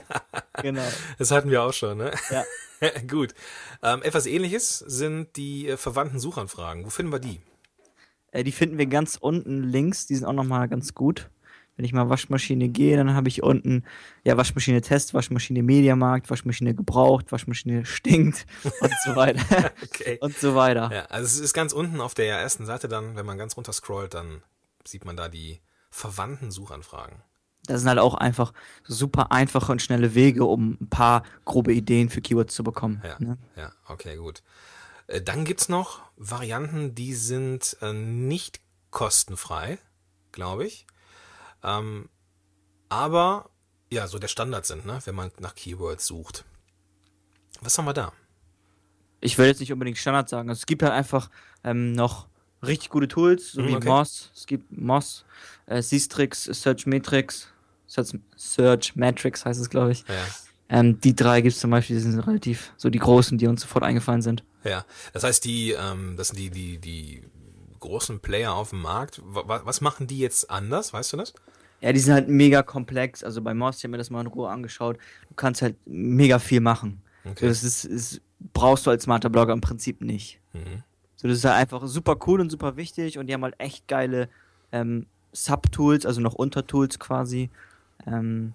Genau. 0.62 0.88
Das 1.18 1.32
hatten 1.32 1.50
wir 1.50 1.64
auch 1.64 1.74
schon, 1.74 1.98
ne? 1.98 2.12
Ja. 2.30 2.44
Gut. 3.08 3.34
Ähm, 3.82 4.02
etwas 4.04 4.26
ähnliches 4.26 4.80
sind 4.80 5.36
die 5.36 5.68
äh, 5.68 5.78
verwandten 5.78 6.20
Suchanfragen. 6.20 6.86
Wo 6.86 6.90
finden 6.90 7.12
wir 7.12 7.20
die? 7.20 7.42
Äh, 8.32 8.44
die 8.44 8.52
finden 8.52 8.78
wir 8.78 8.86
ganz 8.86 9.18
unten 9.20 9.64
links. 9.64 10.06
Die 10.06 10.16
sind 10.16 10.26
auch 10.26 10.34
nochmal 10.34 10.68
ganz 10.68 10.94
gut. 10.94 11.30
Wenn 11.76 11.86
ich 11.86 11.94
mal 11.94 12.10
Waschmaschine 12.10 12.70
gehe, 12.70 12.98
dann 12.98 13.14
habe 13.14 13.28
ich 13.28 13.44
unten 13.44 13.84
ja 14.24 14.36
Waschmaschine 14.36 14.82
Test, 14.82 15.14
Waschmaschine 15.14 15.62
Mediamarkt, 15.62 16.28
Waschmaschine 16.28 16.74
gebraucht, 16.74 17.32
Waschmaschine 17.32 17.86
stinkt 17.86 18.48
und 18.64 18.94
so 19.06 19.16
weiter. 19.16 19.72
okay. 19.84 20.18
Und 20.20 20.36
so 20.36 20.56
weiter. 20.56 20.90
Ja, 20.92 21.06
also 21.06 21.26
es 21.26 21.40
ist 21.40 21.54
ganz 21.54 21.74
unten 21.74 22.02
auf 22.02 22.16
der 22.16 22.40
ersten 22.40 22.66
Seite 22.66 22.88
dann, 22.88 23.16
wenn 23.16 23.28
man 23.28 23.38
ganz 23.38 23.56
runter 23.58 23.74
scrollt, 23.74 24.16
dann 24.16 24.42
sieht 24.86 25.06
man 25.06 25.16
da 25.16 25.30
die 25.30 25.60
verwandten 25.98 26.52
Suchanfragen. 26.52 27.24
Das 27.66 27.82
sind 27.82 27.90
halt 27.90 28.00
auch 28.00 28.14
einfach 28.14 28.54
super 28.84 29.32
einfache 29.32 29.72
und 29.72 29.82
schnelle 29.82 30.16
Wege, 30.16 30.46
um 30.46 30.78
ein 30.80 30.90
paar 30.90 31.24
grobe 31.44 31.74
Ideen 31.74 32.10
für 32.10 32.22
Keywords 32.22 32.54
zu 32.56 32.64
bekommen. 32.64 33.02
Ja, 33.04 33.18
ne? 33.20 33.38
ja 33.56 33.72
okay, 33.88 34.16
gut. 34.16 34.44
Äh, 35.08 35.22
dann 35.22 35.44
gibt 35.44 35.62
es 35.62 35.70
noch 35.70 36.02
Varianten, 36.16 36.96
die 36.96 37.14
sind 37.14 37.78
äh, 37.82 37.94
nicht 37.94 38.62
kostenfrei, 38.92 39.80
glaube 40.32 40.66
ich. 40.66 40.86
Ähm, 41.64 42.10
aber 42.90 43.50
ja, 43.92 44.08
so 44.08 44.20
der 44.20 44.28
Standard 44.28 44.66
sind, 44.66 44.86
ne, 44.86 45.00
wenn 45.06 45.16
man 45.16 45.32
nach 45.40 45.56
Keywords 45.56 46.06
sucht. 46.06 46.46
Was 47.62 47.78
haben 47.78 47.86
wir 47.86 47.94
da? 47.94 48.14
Ich 49.20 49.38
will 49.38 49.48
jetzt 49.48 49.60
nicht 49.60 49.74
unbedingt 49.74 49.98
Standard 49.98 50.30
sagen. 50.30 50.48
Also 50.50 50.60
es 50.60 50.66
gibt 50.68 50.84
halt 50.84 50.94
einfach 50.94 51.32
ähm, 51.64 51.94
noch 51.94 52.28
richtig 52.64 52.90
gute 52.90 53.08
Tools, 53.08 53.52
so 53.52 53.66
wie 53.66 53.76
okay. 53.76 53.88
Moz. 53.88 54.32
Es 54.36 54.46
gibt 54.46 54.72
Moz, 54.72 55.26
äh, 55.68 55.82
Sistrix, 55.82 56.46
Search 56.46 56.88
Matrix, 56.88 57.48
Search, 57.88 58.18
Search 58.36 58.96
Matrix 58.96 59.46
heißt 59.46 59.60
es, 59.60 59.70
glaube 59.70 59.92
ich. 59.92 60.04
Ja. 60.08 60.16
Ähm, 60.70 61.00
die 61.00 61.16
drei 61.16 61.42
gibt 61.42 61.54
es 61.54 61.62
zum 61.62 61.72
Beispiel, 61.72 61.96
die 61.96 62.02
sind 62.02 62.20
relativ 62.20 62.74
so 62.76 62.90
die 62.90 63.00
großen, 63.00 63.38
die 63.38 63.48
uns 63.48 63.62
sofort 63.62 63.84
eingefallen 63.84 64.22
sind. 64.22 64.44
Ja, 64.64 64.86
das 65.14 65.24
heißt, 65.24 65.46
die, 65.46 65.72
ähm, 65.72 66.16
das 66.18 66.30
sind 66.30 66.40
die, 66.40 66.50
die, 66.50 66.78
die 66.78 67.24
großen 67.80 68.20
Player 68.20 68.54
auf 68.54 68.72
dem 68.72 68.82
Markt. 68.82 69.22
Was, 69.24 69.66
was 69.66 69.82
machen 69.82 70.08
die 70.08 70.20
jetzt 70.20 70.50
anders, 70.50 70.92
weißt 70.92 71.14
du 71.14 71.18
das? 71.18 71.34
Ja, 71.80 71.94
die 71.94 72.00
sind 72.00 72.14
halt 72.14 72.28
mega 72.28 72.64
komplex. 72.64 73.24
Also 73.24 73.42
bei 73.42 73.54
Moss, 73.54 73.78
ich 73.78 73.84
habe 73.84 73.92
mir 73.92 73.98
das 73.98 74.10
mal 74.10 74.22
in 74.22 74.28
Ruhe 74.28 74.50
angeschaut. 74.50 74.98
Du 75.30 75.36
kannst 75.36 75.62
halt 75.62 75.76
mega 75.86 76.40
viel 76.40 76.60
machen. 76.60 77.02
Okay. 77.24 77.48
Das 77.48 77.64
ist, 77.64 77.86
ist, 77.86 78.22
brauchst 78.54 78.86
du 78.86 78.90
als 78.90 79.04
smarter 79.04 79.30
Blogger 79.30 79.54
im 79.54 79.62
Prinzip 79.62 80.02
nicht. 80.02 80.40
Mhm. 80.54 80.84
So, 81.16 81.28
das 81.28 81.38
ist 81.38 81.46
halt 81.46 81.56
einfach 81.56 81.86
super 81.88 82.18
cool 82.28 82.42
und 82.42 82.50
super 82.50 82.78
wichtig 82.78 83.18
und 83.18 83.28
die 83.28 83.34
haben 83.34 83.44
halt 83.44 83.56
echt 83.60 83.88
geile 83.88 84.30
ähm, 84.72 85.08
Subtools, 85.46 86.06
also 86.06 86.22
noch 86.22 86.34
Untertools 86.34 87.00
quasi, 87.00 87.50
ähm, 88.06 88.54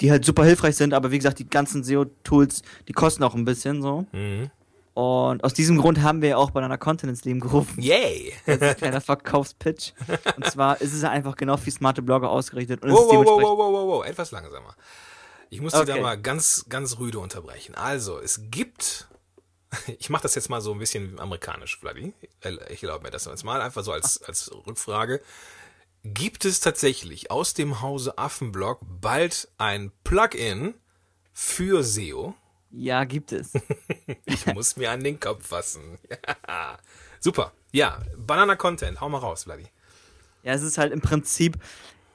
die 0.00 0.10
halt 0.10 0.24
super 0.24 0.44
hilfreich 0.44 0.76
sind, 0.76 0.94
aber 0.94 1.10
wie 1.10 1.18
gesagt, 1.18 1.38
die 1.38 1.48
ganzen 1.48 1.82
SEO-Tools, 1.82 2.62
die 2.86 2.92
kosten 2.92 3.22
auch 3.24 3.34
ein 3.34 3.44
bisschen 3.44 3.82
so. 3.82 4.06
Mhm. 4.12 4.50
Und 4.94 5.44
aus 5.44 5.54
diesem 5.54 5.78
Grund 5.78 6.02
haben 6.02 6.22
wir 6.22 6.38
auch 6.38 6.50
bei 6.50 6.60
einer 6.60 6.76
Content 6.76 7.10
ins 7.10 7.24
Leben 7.24 7.38
gerufen. 7.38 7.80
Yay! 7.80 8.32
Das 8.46 8.56
ist 8.56 8.62
ein 8.62 8.76
kleiner 8.76 9.00
Verkaufspitch. 9.00 9.92
Und 10.36 10.44
zwar 10.50 10.80
ist 10.80 10.92
es 10.92 11.04
einfach 11.04 11.36
genau 11.36 11.56
für 11.56 11.70
smarte 11.70 12.02
Blogger 12.02 12.30
ausgerichtet. 12.30 12.82
Und 12.82 12.90
wow, 12.90 13.06
wow, 13.08 13.24
wow, 13.24 13.42
wow, 13.42 13.58
wow, 13.58 13.88
wow, 13.88 14.06
etwas 14.06 14.32
langsamer. 14.32 14.74
Ich 15.50 15.60
muss 15.60 15.72
okay. 15.72 15.86
dich 15.86 15.94
da 15.94 16.00
mal 16.00 16.20
ganz, 16.20 16.66
ganz 16.68 16.98
rüde 16.98 17.20
unterbrechen. 17.20 17.76
Also, 17.76 18.18
es 18.18 18.40
gibt 18.50 19.08
ich 19.98 20.10
mache 20.10 20.22
das 20.22 20.34
jetzt 20.34 20.48
mal 20.48 20.60
so 20.60 20.72
ein 20.72 20.78
bisschen 20.78 21.18
amerikanisch, 21.18 21.78
Vladi. 21.78 22.14
Ich 22.70 22.80
glaube 22.80 23.02
mir 23.02 23.10
das 23.10 23.26
jetzt 23.26 23.44
mal 23.44 23.60
einfach 23.60 23.84
so 23.84 23.92
als, 23.92 24.22
als 24.22 24.50
Rückfrage. 24.66 25.20
Gibt 26.14 26.44
es 26.44 26.60
tatsächlich 26.60 27.30
aus 27.30 27.54
dem 27.54 27.82
Hause 27.82 28.18
Affenblog 28.18 28.80
bald 29.00 29.48
ein 29.58 29.92
Plugin 30.04 30.74
für 31.32 31.82
SEO? 31.82 32.34
Ja, 32.70 33.04
gibt 33.04 33.32
es. 33.32 33.52
ich 34.24 34.46
muss 34.46 34.76
mir 34.76 34.90
an 34.90 35.02
den 35.02 35.20
Kopf 35.20 35.46
fassen. 35.46 35.98
Super. 37.20 37.52
Ja, 37.72 37.98
Banana 38.16 38.56
Content. 38.56 39.00
Hau 39.00 39.08
mal 39.08 39.18
raus, 39.18 39.44
Vladi. 39.44 39.66
Ja, 40.42 40.52
es 40.54 40.62
ist 40.62 40.78
halt 40.78 40.92
im 40.92 41.00
Prinzip 41.00 41.58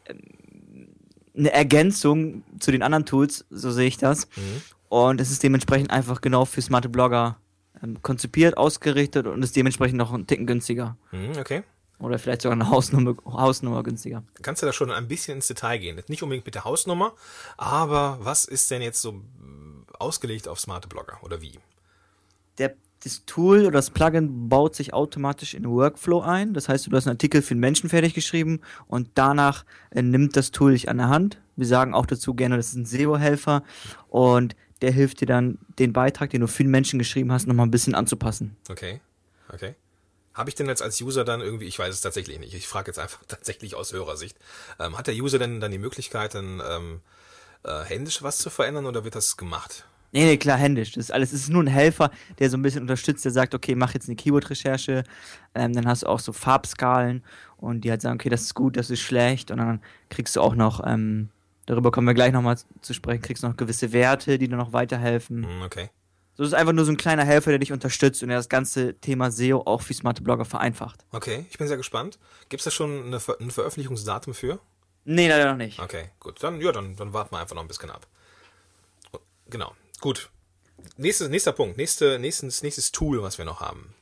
ähm, 0.06 0.90
eine 1.36 1.52
Ergänzung 1.52 2.44
zu 2.60 2.72
den 2.72 2.84
anderen 2.84 3.06
Tools, 3.06 3.46
so 3.50 3.72
sehe 3.72 3.88
ich 3.88 3.98
das. 3.98 4.28
Mhm. 4.36 4.62
Und 4.90 5.22
es 5.22 5.32
ist 5.32 5.44
dementsprechend 5.44 5.92
einfach 5.92 6.22
genau 6.22 6.46
für 6.46 6.62
smarte 6.62 6.90
Blogger 6.90 7.38
ähm, 7.84 8.02
konzipiert, 8.02 8.58
ausgerichtet 8.58 9.28
und 9.28 9.44
ist 9.44 9.56
dementsprechend 9.56 9.98
noch 9.98 10.14
einen 10.14 10.28
Ticken 10.28 10.48
günstiger. 10.48 10.98
Mhm, 11.12 11.38
okay. 11.40 11.64
Oder 12.04 12.20
vielleicht 12.20 12.42
sogar 12.42 12.58
eine 12.58 12.70
Hausnummer, 12.70 13.16
Hausnummer 13.26 13.82
günstiger. 13.82 14.24
Kannst 14.42 14.62
du 14.62 14.66
da 14.66 14.74
schon 14.74 14.92
ein 14.92 15.08
bisschen 15.08 15.36
ins 15.36 15.48
Detail 15.48 15.78
gehen? 15.78 16.02
Nicht 16.08 16.22
unbedingt 16.22 16.46
mit 16.46 16.54
der 16.54 16.66
Hausnummer, 16.66 17.14
aber 17.56 18.18
was 18.22 18.44
ist 18.44 18.70
denn 18.72 18.82
jetzt 18.82 19.02
so 19.02 19.22
ausgelegt 20.00 20.50
auf 20.50 20.60
smarte 20.60 20.90
Blogger 20.90 21.20
oder 21.24 21.42
wie? 21.42 21.60
Der, 22.58 22.76
das 23.06 23.24
Tool 23.26 23.62
oder 23.62 23.72
das 23.72 23.90
Plugin 23.90 24.50
baut 24.50 24.76
sich 24.76 24.94
automatisch 24.94 25.54
in 25.54 25.64
den 25.64 25.72
Workflow 25.72 26.20
ein. 26.20 26.54
Das 26.54 26.68
heißt, 26.68 26.88
du 26.88 26.92
hast 26.96 27.08
einen 27.08 27.16
Artikel 27.16 27.42
für 27.42 27.52
einen 27.52 27.62
Menschen 27.62 27.90
fertig 27.90 28.14
geschrieben 28.14 28.60
und 28.88 29.10
danach 29.14 29.64
äh, 29.92 30.02
nimmt 30.02 30.36
das 30.36 30.52
Tool 30.52 30.74
dich 30.74 30.90
an 30.90 30.98
der 30.98 31.08
Hand. 31.08 31.42
Wir 31.56 31.68
sagen 31.68 31.94
auch 31.94 32.06
dazu 32.06 32.34
gerne, 32.34 32.58
das 32.58 32.74
ist 32.74 32.76
ein 32.76 32.86
SEO-Helfer 32.86 33.64
und 34.10 34.58
der 34.82 34.92
hilft 34.92 35.22
dir 35.22 35.26
dann, 35.26 35.58
den 35.80 35.94
Beitrag, 35.94 36.32
den 36.32 36.42
du 36.42 36.48
für 36.48 36.64
den 36.64 36.72
Menschen 36.72 37.00
geschrieben 37.00 37.32
hast, 37.32 37.48
nochmal 37.48 37.66
ein 37.66 37.72
bisschen 37.72 37.96
anzupassen. 37.96 38.58
Okay, 38.70 39.00
okay. 39.54 39.76
Habe 40.34 40.50
ich 40.50 40.56
denn 40.56 40.68
jetzt 40.68 40.82
als 40.82 41.00
User 41.02 41.24
dann 41.24 41.42
irgendwie, 41.42 41.66
ich 41.66 41.78
weiß 41.78 41.94
es 41.94 42.02
tatsächlich 42.02 42.40
nicht, 42.40 42.54
ich 42.54 42.68
frage 42.68 42.88
jetzt 42.88 43.00
einfach 43.00 43.20
tatsächlich 43.28 43.76
aus 43.76 43.94
Hörersicht, 43.94 44.38
ähm, 44.80 44.98
hat 44.98 45.08
der 45.08 45.16
User 45.16 45.40
denn 45.40 45.60
dann 45.60 45.72
die 45.72 45.78
Möglichkeit, 45.78 46.36
dann 46.36 46.62
ähm, 46.68 47.02
äh, 47.64 47.84
händisch 47.84 48.24
was 48.24 48.38
zu 48.38 48.50
verändern 48.50 48.86
oder 48.86 49.04
wird 49.04 49.16
das 49.16 49.38
gemacht? 49.38 49.86
Nee, 50.14 50.26
nee, 50.26 50.38
klar, 50.38 50.58
händisch. 50.58 50.92
Das 50.92 51.06
ist 51.06 51.12
alles. 51.12 51.34
Es 51.34 51.42
ist 51.42 51.50
nur 51.50 51.64
ein 51.64 51.68
Helfer, 51.68 52.12
der 52.38 52.52
so 52.52 52.56
ein 52.56 52.62
bisschen 52.62 52.82
unterstützt, 52.82 53.26
der 53.26 53.32
sagt, 53.32 53.56
okay, 53.56 53.74
mach 53.74 53.96
jetzt 53.96 54.08
eine 54.08 54.16
Keyword-Recherche. 54.16 55.04
Ähm, 55.56 55.74
dann 55.74 55.88
hast 55.88 56.04
du 56.04 56.08
auch 56.08 56.20
so 56.20 56.34
Farbskalen 56.34 57.24
und 57.58 57.82
die 57.82 57.90
halt 57.90 58.04
sagen, 58.04 58.20
okay, 58.20 58.30
das 58.30 58.44
ist 58.44 58.54
gut, 58.54 58.78
das 58.78 58.92
ist 58.92 59.02
schlecht. 59.02 59.50
Und 59.50 59.58
dann 59.58 59.82
kriegst 60.10 60.36
du 60.36 60.42
auch 60.42 60.54
noch, 60.54 60.86
ähm, 60.86 61.30
darüber 61.66 61.90
kommen 61.90 62.06
wir 62.06 62.14
gleich 62.14 62.32
nochmal 62.32 62.58
zu 62.82 62.94
sprechen, 62.94 63.24
kriegst 63.24 63.42
du 63.42 63.48
noch 63.48 63.58
gewisse 63.58 63.92
Werte, 63.92 64.38
die 64.38 64.48
dir 64.48 64.56
noch 64.56 64.72
weiterhelfen. 64.72 65.48
Hm, 65.48 65.62
okay. 65.64 65.90
So 66.36 66.44
ist 66.44 66.54
einfach 66.54 66.74
nur 66.74 66.86
so 66.86 66.92
ein 66.92 66.98
kleiner 66.98 67.24
Helfer, 67.26 67.52
der 67.52 67.60
dich 67.60 67.72
unterstützt 67.72 68.24
und 68.24 68.30
der 68.30 68.38
das 68.38 68.50
ganze 68.50 68.96
Thema 69.00 69.32
SEO 69.32 69.62
auch 69.66 69.82
für 69.82 69.94
smarte 69.94 70.24
Blogger 70.24 70.46
vereinfacht. 70.46 71.06
Okay, 71.12 71.46
ich 71.50 71.58
bin 71.58 71.68
sehr 71.68 71.78
gespannt. 71.78 72.18
Gibt 72.50 72.62
es 72.62 72.66
da 72.66 72.72
schon 72.72 73.06
eine 73.06 73.20
Ver 73.20 73.38
ein 73.40 73.52
Veröffentlichungsdatum 73.52 74.34
für? 74.34 74.60
Nee, 75.06 75.28
leider 75.28 75.52
noch 75.52 75.58
nicht. 75.58 75.80
Okay, 75.80 76.10
gut. 76.20 76.42
Dann, 76.42 76.60
ja, 76.60 76.72
dann, 76.72 76.96
dann 76.96 77.14
warten 77.14 77.36
wir 77.36 77.40
einfach 77.40 77.56
noch 77.56 77.62
ein 77.62 77.68
bisschen 77.68 77.92
ab. 77.92 78.08
Genau. 79.50 79.76
Gut. 80.00 80.30
Nächstes, 80.98 81.30
nächster 81.30 81.52
Punkt, 81.52 81.78
nächste, 81.78 82.18
nächstes, 82.20 82.64
nächstes 82.64 82.92
Tool, 82.92 83.22
was 83.22 83.38
wir 83.38 83.46
noch 83.46 83.62
haben. 83.62 83.94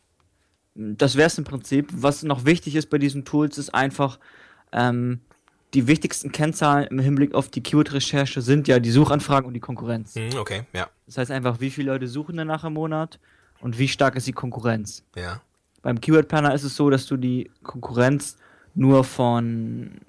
Das 0.74 1.18
wäre 1.18 1.28
es 1.28 1.38
im 1.38 1.44
Prinzip. 1.44 1.90
Was 1.92 2.24
noch 2.24 2.46
wichtig 2.46 2.76
ist 2.76 2.90
bei 2.90 2.98
diesen 2.98 3.26
Tools, 3.26 3.58
ist 3.58 3.74
einfach, 3.74 4.20
ähm, 4.72 5.20
die 5.74 5.88
wichtigsten 5.88 6.32
Kennzahlen 6.32 6.88
im 6.88 7.00
Hinblick 7.00 7.34
auf 7.34 7.50
die 7.50 7.62
Keyword-Recherche 7.62 8.42
sind 8.42 8.68
ja 8.68 8.80
die 8.80 8.92
Suchanfragen 8.92 9.48
und 9.48 9.54
die 9.54 9.60
Konkurrenz. 9.60 10.16
Hm, 10.16 10.38
okay, 10.38 10.64
ja. 10.74 10.90
Das 11.06 11.18
heißt 11.18 11.32
einfach, 11.32 11.60
wie 11.60 11.72
viele 11.72 11.92
Leute 11.92 12.08
suchen 12.08 12.38
danach 12.38 12.64
im 12.64 12.74
Monat 12.74 13.20
und 13.62 13.80
wie 13.80 13.88
stark 13.88 14.16
ist 14.16 14.28
die 14.28 14.34
Konkurrenz. 14.34 15.04
Ja. 15.16 15.42
Beim 15.82 16.00
Keyword 16.00 16.28
Planner 16.28 16.54
ist 16.54 16.64
es 16.64 16.76
so, 16.76 16.90
dass 16.90 17.06
du 17.06 17.18
die 17.18 17.50
Konkurrenz 17.64 18.38
nur 18.76 19.04
von 19.04 20.02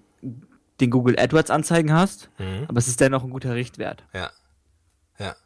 den 0.81 0.91
Google 0.91 1.19
AdWords 1.19 1.51
Anzeigen 1.51 1.93
hast, 1.93 2.29
mhm. 2.39 2.65
aber 2.69 2.79
es 2.79 2.89
ist 2.89 3.01
dennoch 3.01 3.23
ein 3.23 3.31
guter 3.31 3.55
Richtwert. 3.55 4.05
Ja. 4.13 4.31
Ja. 5.19 5.37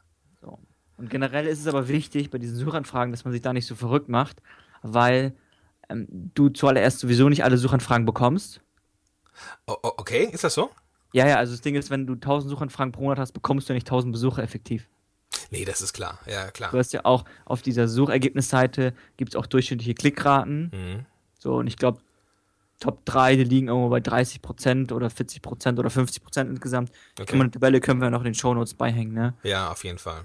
Und 0.96 1.10
generell 1.10 1.46
ist 1.46 1.60
es 1.60 1.66
aber 1.66 1.88
wichtig 1.88 2.30
bei 2.30 2.38
diesen 2.38 2.56
Suchanfragen, 2.56 3.12
dass 3.12 3.24
man 3.24 3.32
sich 3.32 3.42
da 3.42 3.52
nicht 3.52 3.66
so 3.66 3.74
verrückt 3.74 4.08
macht, 4.08 4.40
weil 4.82 5.34
ähm, 5.90 6.06
du 6.08 6.48
zuallererst 6.48 7.00
sowieso 7.00 7.28
nicht 7.28 7.44
alle 7.44 7.58
Suchanfragen 7.58 8.06
bekommst. 8.06 8.62
O 9.66 9.76
okay, 9.82 10.28
ist 10.32 10.44
das 10.44 10.54
so? 10.54 10.70
Ja, 11.12 11.26
ja, 11.26 11.36
also 11.36 11.52
das 11.52 11.60
Ding 11.60 11.74
ist, 11.74 11.90
wenn 11.90 12.06
du 12.06 12.14
1000 12.14 12.50
Suchanfragen 12.50 12.92
pro 12.92 13.02
Monat 13.02 13.18
hast, 13.18 13.32
bekommst 13.32 13.68
du 13.68 13.72
nicht 13.72 13.86
1000 13.86 14.12
Besucher 14.12 14.42
effektiv. 14.42 14.88
Nee, 15.50 15.64
das 15.64 15.80
ist 15.80 15.92
klar. 15.92 16.18
Ja, 16.26 16.50
klar. 16.50 16.70
Du 16.70 16.78
hast 16.78 16.92
ja 16.92 17.04
auch 17.04 17.24
auf 17.44 17.62
dieser 17.62 17.88
Suchergebnisseite 17.88 18.94
gibt 19.16 19.32
es 19.32 19.36
auch 19.36 19.46
durchschnittliche 19.46 19.94
Klickraten. 19.94 20.70
Mhm. 20.72 21.06
So, 21.38 21.56
und 21.56 21.66
ich 21.66 21.76
glaube, 21.76 22.00
Top 22.80 23.04
3, 23.06 23.36
die 23.36 23.44
liegen 23.44 23.68
irgendwo 23.68 23.88
bei 23.88 23.98
30% 23.98 24.92
oder 24.92 25.06
40% 25.06 25.78
oder 25.78 25.88
50% 25.88 26.40
insgesamt. 26.48 26.90
Okay. 27.12 27.24
Kann 27.24 27.38
man 27.38 27.46
eine 27.46 27.52
Tabelle 27.52 27.80
können 27.80 28.00
wir 28.00 28.10
noch 28.10 28.20
in 28.20 28.26
den 28.26 28.34
Shownotes 28.34 28.74
beihängen, 28.74 29.14
ne? 29.14 29.34
Ja, 29.42 29.70
auf 29.70 29.84
jeden 29.84 29.98
Fall. 29.98 30.24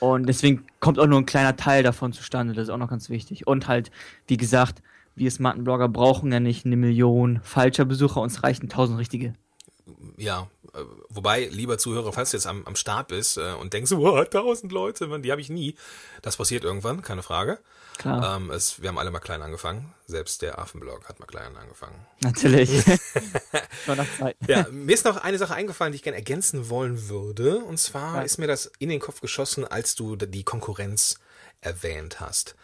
Und 0.00 0.26
deswegen 0.26 0.66
kommt 0.80 0.98
auch 0.98 1.06
nur 1.06 1.20
ein 1.20 1.26
kleiner 1.26 1.56
Teil 1.56 1.82
davon 1.82 2.12
zustande. 2.12 2.54
Das 2.54 2.64
ist 2.64 2.70
auch 2.70 2.78
noch 2.78 2.88
ganz 2.88 3.10
wichtig. 3.10 3.46
Und 3.46 3.68
halt, 3.68 3.90
wie 4.26 4.38
gesagt, 4.38 4.82
wir 5.20 5.30
smarten 5.30 5.64
Blogger 5.64 5.88
brauchen 5.88 6.32
ja 6.32 6.40
nicht 6.40 6.64
eine 6.64 6.76
Million 6.76 7.40
falscher 7.44 7.84
Besucher, 7.84 8.22
uns 8.22 8.42
reichen 8.42 8.70
tausend 8.70 8.98
richtige. 8.98 9.34
Ja, 10.16 10.48
äh, 10.72 10.78
wobei, 11.10 11.46
lieber 11.46 11.76
Zuhörer, 11.76 12.12
falls 12.12 12.30
du 12.30 12.38
jetzt 12.38 12.46
am, 12.46 12.64
am 12.64 12.74
Start 12.74 13.08
bist 13.08 13.36
äh, 13.36 13.52
und 13.52 13.74
denkst, 13.74 13.90
wow, 13.92 14.26
tausend 14.28 14.72
Leute, 14.72 15.06
man, 15.08 15.22
die 15.22 15.30
habe 15.30 15.42
ich 15.42 15.50
nie. 15.50 15.74
Das 16.22 16.38
passiert 16.38 16.64
irgendwann, 16.64 17.02
keine 17.02 17.22
Frage. 17.22 17.58
Klar. 17.98 18.36
Ähm, 18.36 18.50
es, 18.50 18.80
wir 18.80 18.88
haben 18.88 18.96
alle 18.96 19.10
mal 19.10 19.18
klein 19.18 19.42
angefangen. 19.42 19.92
Selbst 20.06 20.40
der 20.40 20.58
Affenblog 20.58 21.06
hat 21.06 21.20
mal 21.20 21.26
klein 21.26 21.54
angefangen. 21.54 22.06
Natürlich. 22.22 22.70
ja, 24.46 24.66
mir 24.70 24.94
ist 24.94 25.04
noch 25.04 25.18
eine 25.18 25.36
Sache 25.36 25.54
eingefallen, 25.54 25.92
die 25.92 25.96
ich 25.96 26.02
gerne 26.02 26.16
ergänzen 26.16 26.70
wollen 26.70 27.10
würde. 27.10 27.58
Und 27.58 27.78
zwar 27.78 28.16
ja. 28.16 28.22
ist 28.22 28.38
mir 28.38 28.46
das 28.46 28.72
in 28.78 28.88
den 28.88 29.00
Kopf 29.00 29.20
geschossen, 29.20 29.66
als 29.66 29.96
du 29.96 30.16
die 30.16 30.44
Konkurrenz 30.44 31.16
erwähnt 31.60 32.20
hast. 32.20 32.56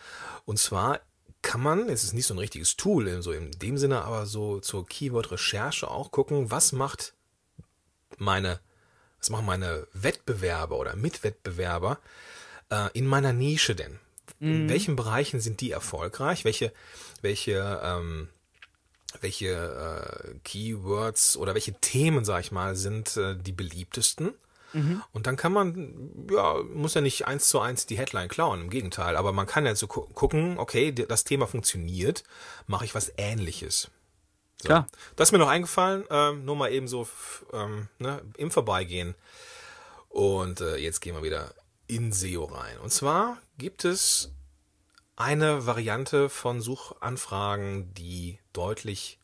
Und 0.46 0.58
zwar 0.58 1.00
kann 1.46 1.60
man, 1.60 1.88
es 1.88 2.02
ist 2.02 2.12
nicht 2.12 2.26
so 2.26 2.34
ein 2.34 2.38
richtiges 2.38 2.76
Tool, 2.76 3.22
so 3.22 3.30
in 3.30 3.52
dem 3.52 3.78
Sinne, 3.78 4.02
aber 4.02 4.26
so 4.26 4.58
zur 4.58 4.84
Keyword-Recherche 4.84 5.88
auch 5.88 6.10
gucken, 6.10 6.50
was 6.50 6.72
macht 6.72 7.14
meine, 8.18 8.58
was 9.20 9.30
machen 9.30 9.46
meine 9.46 9.86
Wettbewerber 9.92 10.76
oder 10.76 10.96
Mitwettbewerber 10.96 12.00
äh, 12.70 12.88
in 12.94 13.06
meiner 13.06 13.32
Nische 13.32 13.76
denn? 13.76 14.00
In 14.40 14.64
mhm. 14.64 14.68
welchen 14.68 14.96
Bereichen 14.96 15.38
sind 15.38 15.60
die 15.60 15.70
erfolgreich? 15.70 16.44
Welche, 16.44 16.72
welche, 17.22 17.80
ähm, 17.80 18.28
welche 19.20 19.52
äh, 19.52 20.38
Keywords 20.42 21.36
oder 21.36 21.54
welche 21.54 21.74
Themen, 21.74 22.24
sag 22.24 22.40
ich 22.40 22.50
mal, 22.50 22.74
sind 22.74 23.16
äh, 23.16 23.36
die 23.36 23.52
beliebtesten? 23.52 24.34
Mhm. 24.76 25.02
Und 25.12 25.26
dann 25.26 25.36
kann 25.36 25.52
man, 25.52 26.26
ja, 26.30 26.62
muss 26.74 26.92
ja 26.92 27.00
nicht 27.00 27.26
eins 27.26 27.48
zu 27.48 27.60
eins 27.60 27.86
die 27.86 27.96
Headline 27.96 28.28
klauen, 28.28 28.60
im 28.60 28.70
Gegenteil, 28.70 29.16
aber 29.16 29.32
man 29.32 29.46
kann 29.46 29.64
ja 29.64 29.74
so 29.74 29.86
gu 29.86 30.02
gucken, 30.12 30.58
okay, 30.58 30.92
das 30.92 31.24
Thema 31.24 31.46
funktioniert, 31.46 32.24
mache 32.66 32.84
ich 32.84 32.94
was 32.94 33.12
ähnliches. 33.16 33.90
So. 34.60 34.66
Klar. 34.66 34.86
Das 35.16 35.28
ist 35.28 35.32
mir 35.32 35.38
noch 35.38 35.48
eingefallen, 35.48 36.04
ähm, 36.10 36.44
nur 36.44 36.56
mal 36.56 36.70
eben 36.70 36.88
so 36.88 37.08
ähm, 37.54 37.88
ne, 37.98 38.20
im 38.36 38.50
Vorbeigehen. 38.50 39.14
Und 40.10 40.60
äh, 40.60 40.76
jetzt 40.76 41.00
gehen 41.00 41.14
wir 41.14 41.22
wieder 41.22 41.54
in 41.86 42.12
SEO 42.12 42.44
rein. 42.44 42.78
Und 42.78 42.92
zwar 42.92 43.38
gibt 43.58 43.84
es 43.84 44.32
eine 45.16 45.66
Variante 45.66 46.28
von 46.28 46.60
Suchanfragen, 46.60 47.94
die 47.94 48.38
deutlich, 48.52 49.18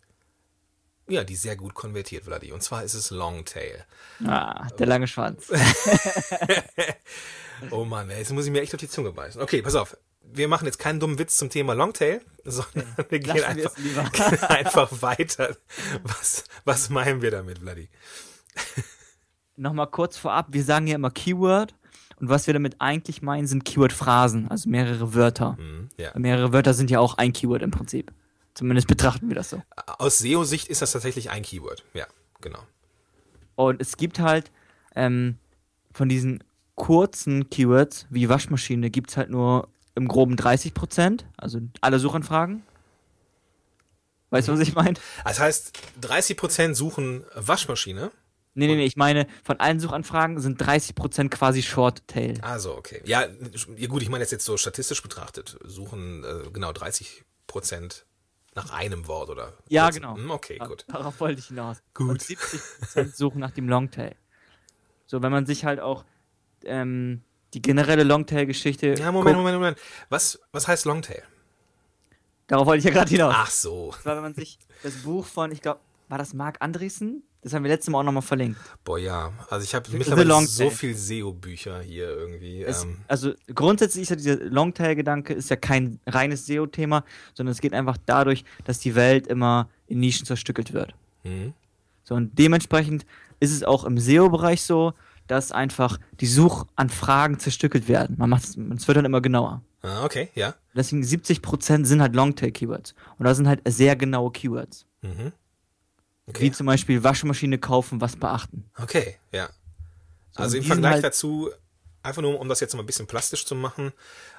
ja, 1.12 1.24
die 1.24 1.36
sehr 1.36 1.56
gut 1.56 1.74
konvertiert, 1.74 2.24
Vladi. 2.24 2.52
Und 2.52 2.62
zwar 2.62 2.84
ist 2.84 2.94
es 2.94 3.10
Longtail. 3.10 3.84
Ah, 4.24 4.68
der 4.78 4.86
lange 4.86 5.06
Schwanz. 5.06 5.50
oh 7.70 7.84
Mann, 7.84 8.10
ey, 8.10 8.18
jetzt 8.18 8.32
muss 8.32 8.46
ich 8.46 8.52
mir 8.52 8.62
echt 8.62 8.74
auf 8.74 8.80
die 8.80 8.88
Zunge 8.88 9.12
beißen. 9.12 9.40
Okay, 9.40 9.62
pass 9.62 9.74
auf. 9.74 9.96
Wir 10.20 10.48
machen 10.48 10.66
jetzt 10.66 10.78
keinen 10.78 11.00
dummen 11.00 11.18
Witz 11.18 11.36
zum 11.36 11.50
Thema 11.50 11.74
Longtail, 11.74 12.22
sondern 12.44 12.86
ja, 12.96 13.10
wir 13.10 13.18
gehen 13.18 13.44
einfach, 13.44 13.74
gehen 13.76 14.44
einfach 14.44 15.02
weiter. 15.02 15.56
Was, 16.02 16.44
was 16.64 16.90
meinen 16.90 17.22
wir 17.22 17.30
damit, 17.30 17.58
Vladi? 17.58 17.88
Nochmal 19.56 19.88
kurz 19.88 20.16
vorab, 20.16 20.46
wir 20.50 20.64
sagen 20.64 20.86
ja 20.86 20.94
immer 20.94 21.10
Keyword 21.10 21.74
und 22.22 22.28
was 22.28 22.46
wir 22.46 22.54
damit 22.54 22.76
eigentlich 22.78 23.20
meinen, 23.20 23.46
sind 23.46 23.64
Keyword-Phrasen, 23.64 24.48
also 24.48 24.70
mehrere 24.70 25.14
Wörter. 25.14 25.56
Mhm, 25.58 25.88
ja. 25.98 26.16
Mehrere 26.16 26.52
Wörter 26.52 26.72
sind 26.72 26.90
ja 26.90 27.00
auch 27.00 27.18
ein 27.18 27.32
Keyword 27.32 27.62
im 27.62 27.72
Prinzip. 27.72 28.12
Zumindest 28.54 28.88
betrachten 28.88 29.28
wir 29.28 29.34
das 29.34 29.50
so. 29.50 29.62
Aus 29.98 30.18
SEO-Sicht 30.18 30.68
ist 30.68 30.82
das 30.82 30.92
tatsächlich 30.92 31.30
ein 31.30 31.42
Keyword. 31.42 31.84
Ja, 31.94 32.06
genau. 32.40 32.60
Und 33.54 33.80
es 33.80 33.96
gibt 33.96 34.18
halt 34.18 34.50
ähm, 34.94 35.38
von 35.92 36.08
diesen 36.08 36.44
kurzen 36.74 37.48
Keywords 37.50 38.06
wie 38.10 38.28
Waschmaschine 38.28 38.90
gibt 38.90 39.10
es 39.10 39.16
halt 39.16 39.30
nur 39.30 39.68
im 39.94 40.08
groben 40.08 40.36
30 40.36 40.74
Prozent, 40.74 41.26
also 41.36 41.60
alle 41.80 41.98
Suchanfragen. 41.98 42.62
Weißt 44.30 44.48
du, 44.48 44.52
was 44.52 44.60
ich 44.60 44.74
meine? 44.74 44.94
Das 45.24 45.38
heißt, 45.38 45.78
30 46.00 46.36
Prozent 46.36 46.76
suchen 46.76 47.24
Waschmaschine 47.34 48.10
Nee, 48.54 48.66
nee, 48.66 48.76
nee, 48.76 48.84
ich 48.84 48.96
meine, 48.96 49.26
von 49.42 49.58
allen 49.60 49.80
Suchanfragen 49.80 50.38
sind 50.38 50.62
30% 50.62 51.30
quasi 51.30 51.62
Short-Tail. 51.62 52.38
Also, 52.42 52.76
okay. 52.76 53.00
Ja, 53.06 53.26
gut, 53.88 54.02
ich 54.02 54.10
meine 54.10 54.22
jetzt, 54.22 54.30
jetzt 54.30 54.44
so 54.44 54.58
statistisch 54.58 55.02
betrachtet, 55.02 55.58
suchen 55.64 56.22
äh, 56.22 56.50
genau 56.52 56.70
30% 56.70 57.22
nach 58.54 58.70
einem 58.70 59.06
Wort 59.06 59.30
oder. 59.30 59.56
Ja, 59.68 59.90
genau. 59.90 60.16
Hm, 60.16 60.30
okay, 60.30 60.58
Ja, 60.58 60.66
gut. 60.66 60.84
Darauf 60.88 61.18
wollte 61.20 61.38
ich 61.40 61.46
hinaus. 61.46 61.82
Gut. 61.94 62.08
Und 62.10 62.22
70% 62.22 63.16
suchen 63.16 63.38
nach 63.40 63.50
dem 63.52 63.68
Longtail. 63.68 64.14
So, 65.06 65.22
wenn 65.22 65.32
man 65.32 65.46
sich 65.46 65.64
halt 65.64 65.80
auch 65.80 66.04
ähm, 66.64 67.22
die 67.54 67.62
generelle 67.62 68.02
Longtail-Geschichte. 68.04 68.94
Ja, 68.98 69.10
Moment, 69.12 69.36
guckt- 69.36 69.36
Moment, 69.38 69.54
Moment. 69.56 69.78
Was, 70.10 70.40
was 70.52 70.68
heißt 70.68 70.84
Longtail? 70.84 71.22
Darauf 72.46 72.66
wollte 72.66 72.78
ich 72.80 72.84
ja 72.84 72.90
gerade 72.90 73.10
hinaus. 73.10 73.34
Ach 73.36 73.50
so. 73.50 73.92
Das 73.96 74.04
war, 74.06 74.16
wenn 74.16 74.22
man 74.22 74.34
sich 74.34 74.58
das 74.82 74.94
Buch 75.02 75.24
von, 75.26 75.50
ich 75.52 75.62
glaube, 75.62 75.80
war 76.08 76.18
das 76.18 76.34
Marc 76.34 76.56
Andreessen? 76.60 77.22
Das 77.42 77.52
haben 77.54 77.64
wir 77.64 77.70
letztes 77.72 77.90
Mal 77.90 77.98
auch 77.98 78.04
nochmal 78.04 78.22
verlinkt. 78.22 78.58
Boah, 78.84 78.98
ja. 78.98 79.32
Also 79.50 79.64
ich 79.64 79.74
habe 79.74 79.90
mittlerweile 79.90 80.46
so 80.46 80.70
viel 80.70 80.94
SEO-Bücher 80.94 81.80
hier 81.80 82.08
irgendwie. 82.08 82.62
Es, 82.62 82.84
Ähm, 82.84 82.98
also 83.08 83.32
grundsätzlich 83.52 84.02
ist 84.02 84.10
ja 84.10 84.16
dieser 84.16 84.36
Longtail-Gedanke 84.36 85.34
ist 85.34 85.50
ja 85.50 85.56
kein 85.56 85.98
reines 86.06 86.46
SEO-Thema, 86.46 87.04
sondern 87.34 87.50
es 87.50 87.60
geht 87.60 87.72
einfach 87.74 87.96
dadurch, 88.06 88.44
dass 88.64 88.78
die 88.78 88.94
Welt 88.94 89.26
immer 89.26 89.68
in 89.88 89.98
Nischen 89.98 90.24
zerstückelt 90.24 90.72
wird. 90.72 90.94
hm, 91.24 91.52
So, 92.04 92.14
und 92.14 92.38
dementsprechend 92.38 93.06
ist 93.40 93.50
es 93.52 93.64
auch 93.64 93.82
im 93.84 93.98
SEO-Bereich 93.98 94.62
so, 94.62 94.94
dass 95.26 95.50
einfach 95.50 95.98
die 96.20 96.26
Suchanfragen 96.26 97.38
zerstückelt 97.40 97.88
werden. 97.88 98.16
Man 98.18 98.30
macht 98.30 98.44
es, 98.44 98.50
es 98.56 98.86
wird 98.86 98.96
dann 98.98 99.04
immer 99.04 99.20
genauer. 99.20 99.62
ah, 99.82 100.04
okay, 100.04 100.28
ja. 100.34 100.54
Deswegen 100.76 101.02
70% 101.02 101.86
sind 101.86 102.00
halt 102.00 102.14
Longtail-Keywords. 102.14 102.94
Und 103.18 103.24
das 103.24 103.36
sind 103.36 103.48
halt 103.48 103.60
sehr 103.66 103.96
genaue 103.96 104.30
Keywords. 104.30 104.86
Mhm. 105.02 105.32
Wie 106.26 106.30
Okay. 106.30 106.52
zum 106.52 106.66
Beispiel 106.66 107.02
Waschmaschine 107.02 107.58
kaufen, 107.58 108.00
was 108.00 108.16
beachten. 108.16 108.70
Okay, 108.80 109.18
ja. 109.32 109.48
So, 110.32 110.42
Also 110.42 110.56
im 110.56 110.64
Vergleich 110.64 110.94
halt- 110.94 111.04
dazu, 111.04 111.50
einfach 112.02 112.22
nur 112.22 112.38
um 112.40 112.48
das 112.48 112.60
jetzt 112.60 112.74
mal 112.74 112.80
ein 112.82 112.86
bisschen 112.86 113.06
plastisch 113.06 113.44
zu 113.44 113.54
machen, 113.54 113.92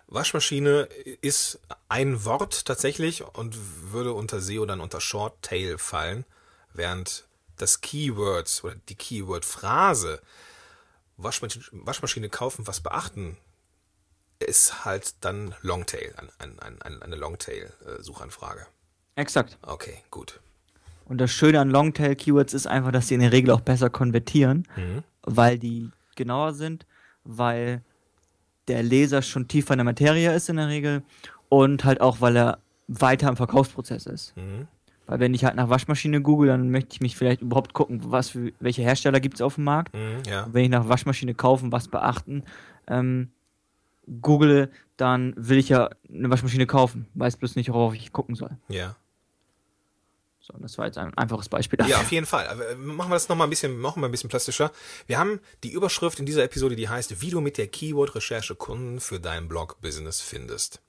Waschmaschine 0.08 0.84
ist 1.22 1.60
ein 1.90 2.24
Wort 2.26 2.66
tatsächlich 2.66 3.24
und 3.24 3.58
würde 3.92 4.14
unter 4.14 4.42
SEO 4.42 4.66
dann 4.66 4.80
unter 4.82 5.02
Short 5.02 5.42
Tail 5.42 5.78
fallen, 5.78 6.26
während 6.74 7.26
das 7.58 7.82
Keyword 7.82 8.62
oder 8.64 8.76
die 8.90 8.96
Keyword-Phrase 8.96 10.22
Waschmaschine, 11.18 11.64
Waschmaschine 11.72 12.30
kaufen, 12.30 12.66
was 12.66 12.80
beachten, 12.82 13.38
ist 14.40 14.84
halt 14.84 15.14
dann 15.22 15.54
Longtail, 15.62 16.14
ein, 16.18 16.30
ein, 16.40 16.60
ein, 16.60 16.82
ein, 16.82 17.02
eine 17.04 17.16
Longtail-Suchanfrage. 17.18 18.66
Exakt. 19.16 19.58
Okay, 19.62 20.02
gut. 20.10 20.40
Und 21.14 21.20
das 21.22 21.30
Schöne 21.30 21.60
an 21.60 21.70
Longtail-Keywords 21.70 22.56
ist 22.56 22.66
einfach, 22.66 22.92
dass 22.92 23.08
sie 23.08 23.14
in 23.14 23.20
der 23.22 23.32
Regel 23.32 23.52
auch 23.52 23.62
besser 23.62 23.92
konvertieren, 23.92 24.68
Mhm. 24.76 25.04
weil 25.22 25.60
die 25.60 25.92
genauer 26.16 26.54
sind, 26.54 26.88
weil 27.24 27.84
der 28.68 28.82
Leser 28.82 29.22
schon 29.22 29.48
tiefer 29.48 29.76
in 29.76 29.78
der 29.78 29.86
Materie 29.86 30.34
ist 30.34 30.50
in 30.50 30.56
der 30.56 30.70
Regel 30.70 31.04
und 31.50 31.86
halt 31.86 32.02
auch, 32.02 32.20
weil 32.20 32.36
er 32.36 32.58
weiter 32.88 33.30
im 33.30 33.36
Verkaufsprozess 33.38 34.08
ist. 34.08 34.36
Mhm. 34.36 34.68
Weil 35.06 35.20
wenn 35.20 35.36
ich 35.36 35.46
halt 35.46 35.56
nach 35.56 35.70
Waschmaschine 35.70 36.20
google, 36.20 36.48
dann 36.48 36.72
möchte 36.72 36.94
ich 36.94 37.02
mich 37.02 37.16
vielleicht 37.16 37.42
überhaupt 37.44 37.74
gucken, 37.76 38.02
was 38.06 38.30
für 38.30 38.52
welche 38.60 38.82
Hersteller 38.82 39.20
gibt 39.20 39.36
es 39.36 39.42
auf 39.42 39.54
dem 39.54 39.66
Markt. 39.66 39.94
Mhm, 39.94 40.24
ja. 40.26 40.48
Wenn 40.52 40.64
ich 40.64 40.72
nach 40.72 40.90
Waschmaschine 40.90 41.36
kaufen, 41.36 41.72
was 41.72 41.90
beachten, 41.90 42.42
ähm, 42.88 43.30
google, 44.20 44.72
dann 44.98 45.36
will 45.38 45.60
ich 45.60 45.70
ja 45.70 45.92
eine 46.12 46.32
Waschmaschine 46.32 46.66
kaufen. 46.66 47.06
Weiß 47.14 47.38
bloß 47.38 47.56
nicht, 47.56 47.70
worauf 47.70 47.94
ich 47.94 48.12
gucken 48.12 48.34
soll. 48.34 48.50
Ja. 48.68 48.96
So, 50.46 50.54
das 50.60 50.78
war 50.78 50.88
jetzt 50.88 50.98
ein 50.98 51.14
einfaches 51.18 51.48
Beispiel 51.48 51.78
dafür. 51.78 51.94
Ja, 51.94 52.02
auf 52.02 52.12
jeden 52.12 52.26
Fall. 52.26 52.48
Aber 52.48 52.68
äh, 52.68 52.76
machen 52.76 53.10
wir 53.10 53.16
das 53.16 53.30
nochmal 53.30 53.48
ein 53.48 53.50
bisschen, 53.50 53.80
machen 53.80 54.02
wir 54.02 54.10
ein 54.10 54.12
bisschen 54.12 54.30
plastischer. 54.30 54.74
Wir 55.08 55.18
haben 55.18 55.40
die 55.64 55.72
Überschrift 55.72 56.20
in 56.20 56.26
dieser 56.26 56.44
Episode, 56.44 56.76
die 56.76 56.90
heißt, 56.90 57.22
wie 57.22 57.30
du 57.30 57.40
mit 57.40 57.58
der 57.58 57.68
Keyword-Recherche 57.68 58.54
Kunden 58.56 59.00
für 59.00 59.22
dein 59.22 59.48
Blog-Business 59.48 60.20
findest. 60.20 60.82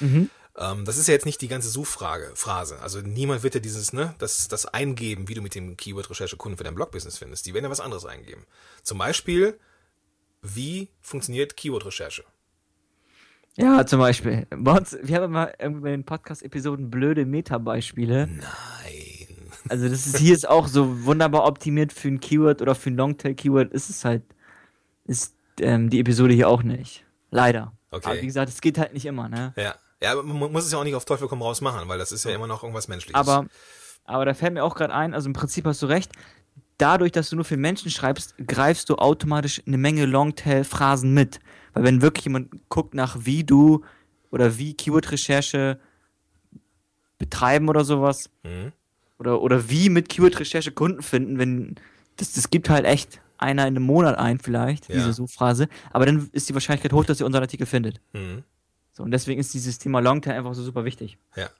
Mhm. 0.00 0.28
Ähm, 0.58 0.84
das 0.84 0.98
ist 0.98 1.08
ja 1.08 1.14
jetzt 1.14 1.24
nicht 1.24 1.40
die 1.40 1.48
ganze 1.48 1.70
Suchfrage, 1.70 2.32
Phrase. 2.34 2.80
Also 2.80 3.00
niemand 3.00 3.42
wird 3.42 3.54
ja 3.54 3.60
dieses, 3.60 3.94
ne, 3.94 4.14
das, 4.18 4.46
das 4.48 4.66
eingeben, 4.66 5.26
wie 5.26 5.34
du 5.34 5.40
mit 5.40 5.54
dem 5.54 5.78
Keyword-Recherche 5.78 6.36
Kunden 6.36 6.58
für 6.58 6.64
dein 6.64 6.74
Blog-Business 6.74 7.16
findest. 7.16 7.46
Die 7.46 7.54
werden 7.54 7.64
ja 7.64 7.70
was 7.70 7.80
anderes 7.80 8.04
eingeben. 8.04 8.44
Zum 8.82 8.98
Beispiel, 8.98 9.58
wie 10.42 10.90
funktioniert 11.00 11.56
Keyword-Recherche? 11.56 12.24
Ja, 13.56 13.86
zum 13.86 14.00
Beispiel. 14.00 14.46
Bei 14.50 14.76
uns, 14.76 14.96
wir 15.02 15.16
haben 15.16 15.24
immer 15.24 15.50
irgendwie 15.58 15.80
bei 15.80 15.90
den 15.90 16.04
Podcast-Episoden 16.04 16.90
blöde 16.90 17.24
Meta-Beispiele. 17.24 18.26
Nein. 18.26 18.97
Also 19.70 19.88
das 19.88 20.06
ist 20.06 20.18
hier 20.18 20.34
ist 20.34 20.48
auch 20.48 20.66
so 20.68 21.04
wunderbar 21.04 21.44
optimiert 21.44 21.92
für 21.92 22.08
ein 22.08 22.20
Keyword 22.20 22.62
oder 22.62 22.74
für 22.74 22.90
ein 22.90 22.96
Longtail-Keyword 22.96 23.72
ist 23.72 23.90
es 23.90 24.04
halt, 24.04 24.22
ist 25.04 25.34
ähm, 25.60 25.90
die 25.90 26.00
Episode 26.00 26.34
hier 26.34 26.48
auch 26.48 26.62
nicht. 26.62 27.04
Leider. 27.30 27.72
Okay. 27.90 28.10
Aber 28.10 28.20
wie 28.22 28.26
gesagt, 28.26 28.48
es 28.48 28.60
geht 28.60 28.78
halt 28.78 28.94
nicht 28.94 29.06
immer, 29.06 29.28
ne? 29.28 29.52
Ja. 29.56 29.74
Ja, 30.00 30.12
aber 30.12 30.22
man 30.22 30.52
muss 30.52 30.64
es 30.64 30.72
ja 30.72 30.78
auch 30.78 30.84
nicht 30.84 30.94
auf 30.94 31.04
Teufel 31.04 31.26
komm 31.26 31.42
raus 31.42 31.60
machen, 31.60 31.88
weil 31.88 31.98
das 31.98 32.12
ist 32.12 32.24
ja 32.24 32.30
immer 32.30 32.46
noch 32.46 32.62
irgendwas 32.62 32.86
Menschliches. 32.86 33.16
Aber, 33.16 33.46
aber 34.04 34.24
da 34.24 34.34
fällt 34.34 34.54
mir 34.54 34.62
auch 34.62 34.76
gerade 34.76 34.94
ein, 34.94 35.12
also 35.12 35.26
im 35.26 35.32
Prinzip 35.32 35.64
hast 35.66 35.82
du 35.82 35.86
recht, 35.86 36.12
dadurch, 36.76 37.10
dass 37.10 37.30
du 37.30 37.36
nur 37.36 37.44
für 37.44 37.56
Menschen 37.56 37.90
schreibst, 37.90 38.36
greifst 38.46 38.88
du 38.90 38.94
automatisch 38.94 39.60
eine 39.66 39.76
Menge 39.76 40.06
Longtail-Phrasen 40.06 41.12
mit. 41.12 41.40
Weil 41.72 41.82
wenn 41.82 42.00
wirklich 42.00 42.26
jemand 42.26 42.68
guckt 42.68 42.94
nach, 42.94 43.16
wie 43.22 43.42
du 43.42 43.84
oder 44.30 44.56
wie 44.56 44.74
Keyword-Recherche 44.74 45.80
betreiben 47.18 47.68
oder 47.68 47.84
sowas, 47.84 48.30
Mhm. 48.44 48.72
Oder, 49.18 49.40
oder 49.40 49.68
wie 49.68 49.88
mit 49.88 50.08
Keyword-Recherche 50.08 50.72
Kunden 50.72 51.02
finden, 51.02 51.38
wenn 51.38 51.76
das, 52.16 52.32
das 52.32 52.50
gibt 52.50 52.68
halt 52.70 52.84
echt 52.84 53.20
einer 53.38 53.62
in 53.68 53.76
einem 53.76 53.84
Monat 53.84 54.18
ein, 54.18 54.38
vielleicht, 54.40 54.88
Ja. 54.88 54.96
diese 54.96 55.12
Suchphrase, 55.12 55.68
aber 55.92 56.06
dann 56.06 56.28
ist 56.32 56.48
die 56.48 56.54
Wahrscheinlichkeit 56.54 56.92
hoch, 56.92 57.04
dass 57.04 57.20
ihr 57.20 57.26
unseren 57.26 57.42
Artikel 57.42 57.66
findet. 57.66 58.00
Mhm. 58.12 58.42
So, 58.92 59.04
und 59.04 59.12
deswegen 59.12 59.40
ist 59.40 59.54
dieses 59.54 59.78
Thema 59.78 60.00
Longtail 60.00 60.32
einfach 60.36 60.54
so 60.54 60.62
super 60.62 60.84
wichtig. 60.84 61.18
Ja. 61.36 61.50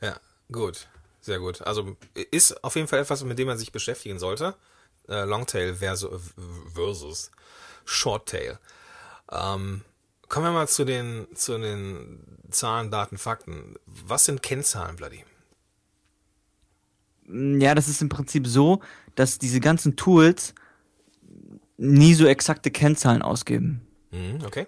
Ja, 0.00 0.16
gut. 0.50 0.88
Sehr 1.20 1.38
gut. 1.38 1.62
Also 1.62 1.96
ist 2.30 2.64
auf 2.64 2.74
jeden 2.76 2.88
Fall 2.88 3.00
etwas, 3.00 3.22
mit 3.24 3.38
dem 3.38 3.46
man 3.48 3.58
sich 3.58 3.70
beschäftigen 3.72 4.18
sollte. 4.18 4.54
Äh, 5.08 5.24
Longtail 5.24 5.74
versus, 5.74 6.34
versus 6.74 7.30
Shorttail. 7.84 8.58
Ähm, 9.30 9.82
kommen 10.28 10.46
wir 10.46 10.52
mal 10.52 10.68
zu 10.68 10.84
den, 10.84 11.26
zu 11.34 11.58
den 11.58 12.20
Zahlen, 12.50 12.90
Daten, 12.90 13.18
Fakten. 13.18 13.76
Was 13.86 14.24
sind 14.24 14.42
Kennzahlen, 14.42 14.96
Bloody? 14.96 15.24
Mm, 17.28 17.60
Ja, 17.60 17.74
das 17.74 17.88
ist 17.88 18.02
im 18.02 18.08
Prinzip 18.08 18.46
so, 18.46 18.80
dass 19.14 19.38
diese 19.38 19.60
ganzen 19.60 19.96
Tools 19.96 20.54
nie 21.76 22.14
so 22.14 22.26
exakte 22.26 22.70
Kennzahlen 22.70 23.22
ausgeben. 23.22 23.86
Mhm, 24.10 24.44
okay. 24.44 24.66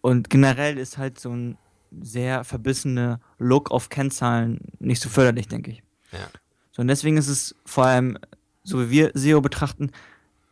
Und 0.00 0.28
generell 0.30 0.78
ist 0.78 0.98
halt 0.98 1.18
so 1.20 1.30
ein 1.30 1.56
sehr 2.00 2.44
verbissener 2.44 3.20
Look 3.38 3.70
auf 3.70 3.88
Kennzahlen 3.88 4.58
nicht 4.80 5.00
so 5.00 5.08
förderlich, 5.08 5.46
denke 5.48 5.70
ich. 5.70 5.82
Ja. 6.12 6.28
So, 6.72 6.82
und 6.82 6.88
deswegen 6.88 7.16
ist 7.16 7.28
es 7.28 7.54
vor 7.64 7.86
allem, 7.86 8.18
so 8.64 8.80
wie 8.80 8.90
wir 8.90 9.12
SEO 9.14 9.40
betrachten, 9.40 9.92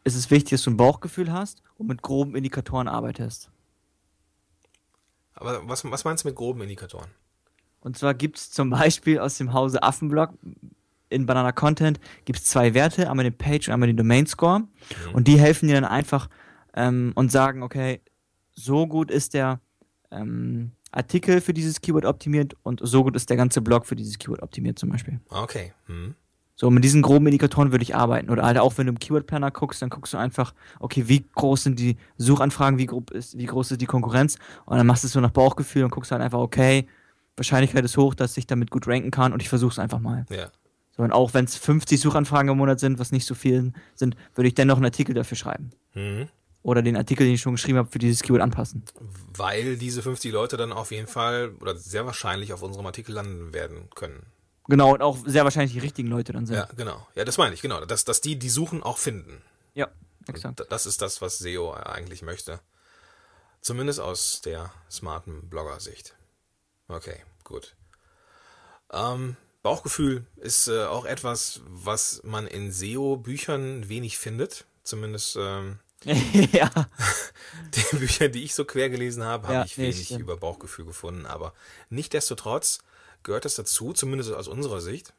ist 0.05 0.15
es 0.15 0.31
wichtig, 0.31 0.51
dass 0.53 0.63
du 0.63 0.71
ein 0.71 0.77
Bauchgefühl 0.77 1.33
hast 1.33 1.63
und 1.79 1.89
mit 1.89 2.01
groben 2.03 2.37
Indikatoren 2.37 2.87
arbeitest. 2.89 3.51
Aber 5.35 5.69
was, 5.69 5.85
was 5.85 6.05
meinst 6.05 6.25
du 6.25 6.29
mit 6.29 6.37
groben 6.37 6.63
Indikatoren? 6.63 7.11
Und 7.81 7.99
zwar 7.99 8.15
gibt 8.15 8.39
es 8.39 8.51
zum 8.51 8.71
Beispiel 8.71 9.19
aus 9.19 9.39
dem 9.39 9.53
Hause 9.53 9.83
Affenblog 9.83 10.31
in 11.13 11.27
Banana 11.27 11.53
Content 11.53 12.01
gibt 12.25 12.39
es 12.41 12.45
zwei 12.47 12.75
Werte, 12.75 13.09
einmal 13.09 13.25
den 13.25 13.37
Page 13.37 13.69
und 13.69 13.75
einmal 13.75 13.89
den 13.89 13.97
Domain 13.97 14.27
Score. 14.27 14.65
Und 15.13 15.29
die 15.29 15.39
helfen 15.39 15.69
dir 15.69 15.75
dann 15.75 15.85
einfach 15.85 16.29
ähm, 16.75 17.13
und 17.15 17.31
sagen, 17.31 17.63
okay, 17.63 18.01
so 18.55 18.87
gut 18.87 19.11
ist 19.11 19.35
der 19.35 19.61
ähm, 20.11 20.73
Artikel 20.91 21.41
für 21.41 21.55
dieses 21.55 21.81
Keyword 21.81 22.05
optimiert 22.05 22.55
und 22.63 22.81
so 22.83 23.03
gut 23.03 23.17
ist 23.17 23.31
der 23.31 23.37
ganze 23.37 23.63
Blog 23.63 23.87
für 23.87 23.97
dieses 23.97 24.19
Keyword 24.19 24.43
optimiert 24.43 24.79
zum 24.79 24.91
Beispiel. 24.91 25.21
Okay. 25.31 25.73
Mhm. 25.87 26.15
So, 26.55 26.71
mit 26.71 26.85
diesen 26.85 27.03
groben 27.03 27.27
Indikatoren 27.27 27.73
würde 27.73 27.83
ich 27.83 27.97
arbeiten. 27.97 28.31
Oder 28.31 28.45
halt 28.45 28.59
auch, 28.59 28.77
wenn 28.77 28.87
du 28.87 28.93
im 28.93 28.99
Keyword 28.99 29.27
Planner 29.27 29.51
guckst, 29.51 29.83
dann 29.83 29.91
guckst 29.91 30.13
du 30.13 30.19
einfach, 30.19 30.55
okay, 30.81 31.09
wie 31.09 31.25
groß 31.35 31.65
sind 31.65 31.79
die 31.79 31.97
Suchanfragen, 32.19 32.79
wie, 32.79 32.87
grob 32.87 33.11
ist, 33.11 33.37
wie 33.39 33.47
groß 33.47 33.73
ist 33.73 33.81
die 33.81 33.87
Konkurrenz 33.87 34.37
und 34.67 34.77
dann 34.77 34.87
machst 34.87 35.03
du 35.03 35.07
es 35.07 35.13
so 35.13 35.21
nach 35.21 35.31
Bauchgefühl 35.31 35.85
und 35.85 35.91
guckst 35.91 36.13
halt 36.13 36.23
einfach, 36.23 36.39
okay, 36.39 36.87
Wahrscheinlichkeit 37.37 37.85
ist 37.85 37.97
hoch, 37.97 38.15
dass 38.15 38.37
ich 38.37 38.47
damit 38.47 38.71
gut 38.71 38.87
ranken 38.87 39.11
kann 39.11 39.33
und 39.33 39.41
ich 39.41 39.49
versuche 39.49 39.73
es 39.73 39.79
einfach 39.79 39.99
mal. 39.99 40.27
Ja. 40.31 40.51
So, 40.97 41.03
und 41.03 41.13
auch 41.13 41.33
wenn 41.35 41.45
es 41.47 41.57
50 41.57 42.01
Suchanfragen 42.01 42.51
im 42.51 42.59
Monat 42.59 42.79
sind, 42.81 42.99
was 42.99 43.13
nicht 43.13 43.27
so 43.27 43.35
viel 43.35 43.73
sind, 43.95 44.17
würde 44.35 44.49
ich 44.49 44.55
dennoch 44.55 44.77
einen 44.77 44.85
Artikel 44.85 45.15
dafür 45.15 45.37
schreiben. 45.37 45.71
Mhm. 45.95 46.29
Oder 46.63 46.83
den 46.83 46.97
Artikel, 46.97 47.25
den 47.27 47.35
ich 47.35 47.41
schon 47.41 47.55
geschrieben 47.55 47.79
habe, 47.79 47.91
für 47.91 47.99
dieses 47.99 48.23
Keyword 48.23 48.41
anpassen. 48.43 48.85
Weil 49.37 49.77
diese 49.77 50.01
50 50.03 50.31
Leute 50.33 50.57
dann 50.57 50.73
auf 50.73 50.93
jeden 50.93 51.09
Fall 51.09 51.55
oder 51.61 51.77
sehr 51.77 52.07
wahrscheinlich 52.07 52.53
auf 52.53 52.63
unserem 52.63 52.87
Artikel 52.87 53.13
landen 53.15 53.53
werden 53.53 53.89
können. 53.95 54.27
Genau, 54.69 54.93
und 54.95 55.03
auch 55.03 55.19
sehr 55.27 55.43
wahrscheinlich 55.43 55.73
die 55.73 55.81
richtigen 55.81 56.09
Leute 56.09 56.33
dann 56.33 56.47
sind. 56.47 56.55
Ja, 56.55 56.69
genau. 56.77 57.05
Ja, 57.17 57.25
das 57.25 57.37
meine 57.37 57.53
ich, 57.55 57.63
genau. 57.63 57.85
Dass, 57.85 58.05
dass 58.05 58.21
die, 58.21 58.39
die 58.39 58.49
suchen, 58.49 58.83
auch 58.83 58.99
finden. 58.99 59.43
ja 59.75 59.89
exakt. 60.29 60.61
D- 60.61 60.65
Das 60.69 60.87
ist 60.87 61.03
das, 61.03 61.21
was 61.21 61.39
SEO 61.39 61.73
eigentlich 61.73 62.23
möchte. 62.23 62.61
Zumindest 63.61 63.99
aus 63.99 64.41
der 64.43 64.73
smarten 64.91 65.49
Blogger-Sicht. 65.49 66.15
Okay, 66.87 67.17
gut. 67.43 67.75
Ähm, 68.93 69.37
Bauchgefühl 69.63 70.27
ist 70.37 70.69
äh, 70.69 70.85
auch 70.85 71.05
etwas, 71.05 71.61
was 71.69 72.21
man 72.25 72.47
in 72.47 72.73
SEO-Büchern 72.73 73.89
wenig 73.89 74.19
findet. 74.19 74.65
Zumindest 74.83 75.37
ähm, 75.41 75.79
ja. 76.05 76.71
die 77.93 77.97
Bücher, 77.97 78.29
die 78.29 78.43
ich 78.43 78.55
so 78.55 78.65
quer 78.65 78.91
gelesen 78.91 79.23
habe, 79.25 79.45
habe 79.45 79.55
Ja, 79.55 79.65
ich 79.65 79.79
nee, 79.79 79.85
wenig 79.85 80.05
stimmt. 80.07 80.21
über 80.23 80.37
Bauchgefühl 80.37 80.85
gefunden. 80.85 81.27
Aber 81.27 81.53
nichtdestotrotz 81.91 82.81
gehört 83.23 83.45
das 83.45 83.55
dazu, 83.55 83.93
zumindest 83.93 84.33
aus 84.33 84.49
unserer 84.49 84.81
Sicht. 84.81 85.15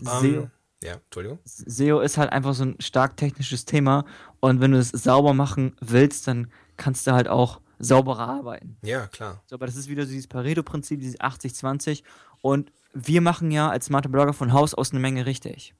SEO. 0.00 0.24
Ähm, 0.24 0.50
ja, 0.82 0.94
Entschuldigung. 0.94 1.38
SEO 1.44 2.00
ist 2.00 2.16
halt 2.18 2.32
einfach 2.32 2.54
so 2.54 2.64
ein 2.64 2.76
stark 2.80 3.16
technisches 3.16 3.64
Thema 3.64 4.04
und 4.40 4.60
wenn 4.60 4.72
du 4.72 4.78
es 4.78 4.88
sauber 4.90 5.34
machen 5.34 5.76
willst, 5.80 6.28
dann 6.28 6.50
kannst 6.76 7.06
du 7.06 7.12
halt 7.12 7.28
auch 7.28 7.60
sauberer 7.78 8.28
arbeiten. 8.28 8.76
Ja, 8.82 9.06
klar. 9.06 9.42
So, 9.46 9.56
aber 9.56 9.66
das 9.66 9.76
ist 9.76 9.88
wieder 9.88 10.04
so 10.04 10.10
dieses 10.10 10.26
Pareto-Prinzip, 10.26 11.00
dieses 11.00 11.20
80-20 11.20 12.02
und 12.40 12.72
wir 12.94 13.20
machen 13.20 13.50
ja 13.50 13.68
als 13.70 13.86
smarte 13.86 14.08
Blogger 14.08 14.32
von 14.32 14.52
Haus 14.52 14.74
aus 14.74 14.92
eine 14.92 15.00
Menge 15.00 15.26
richtig. 15.26 15.74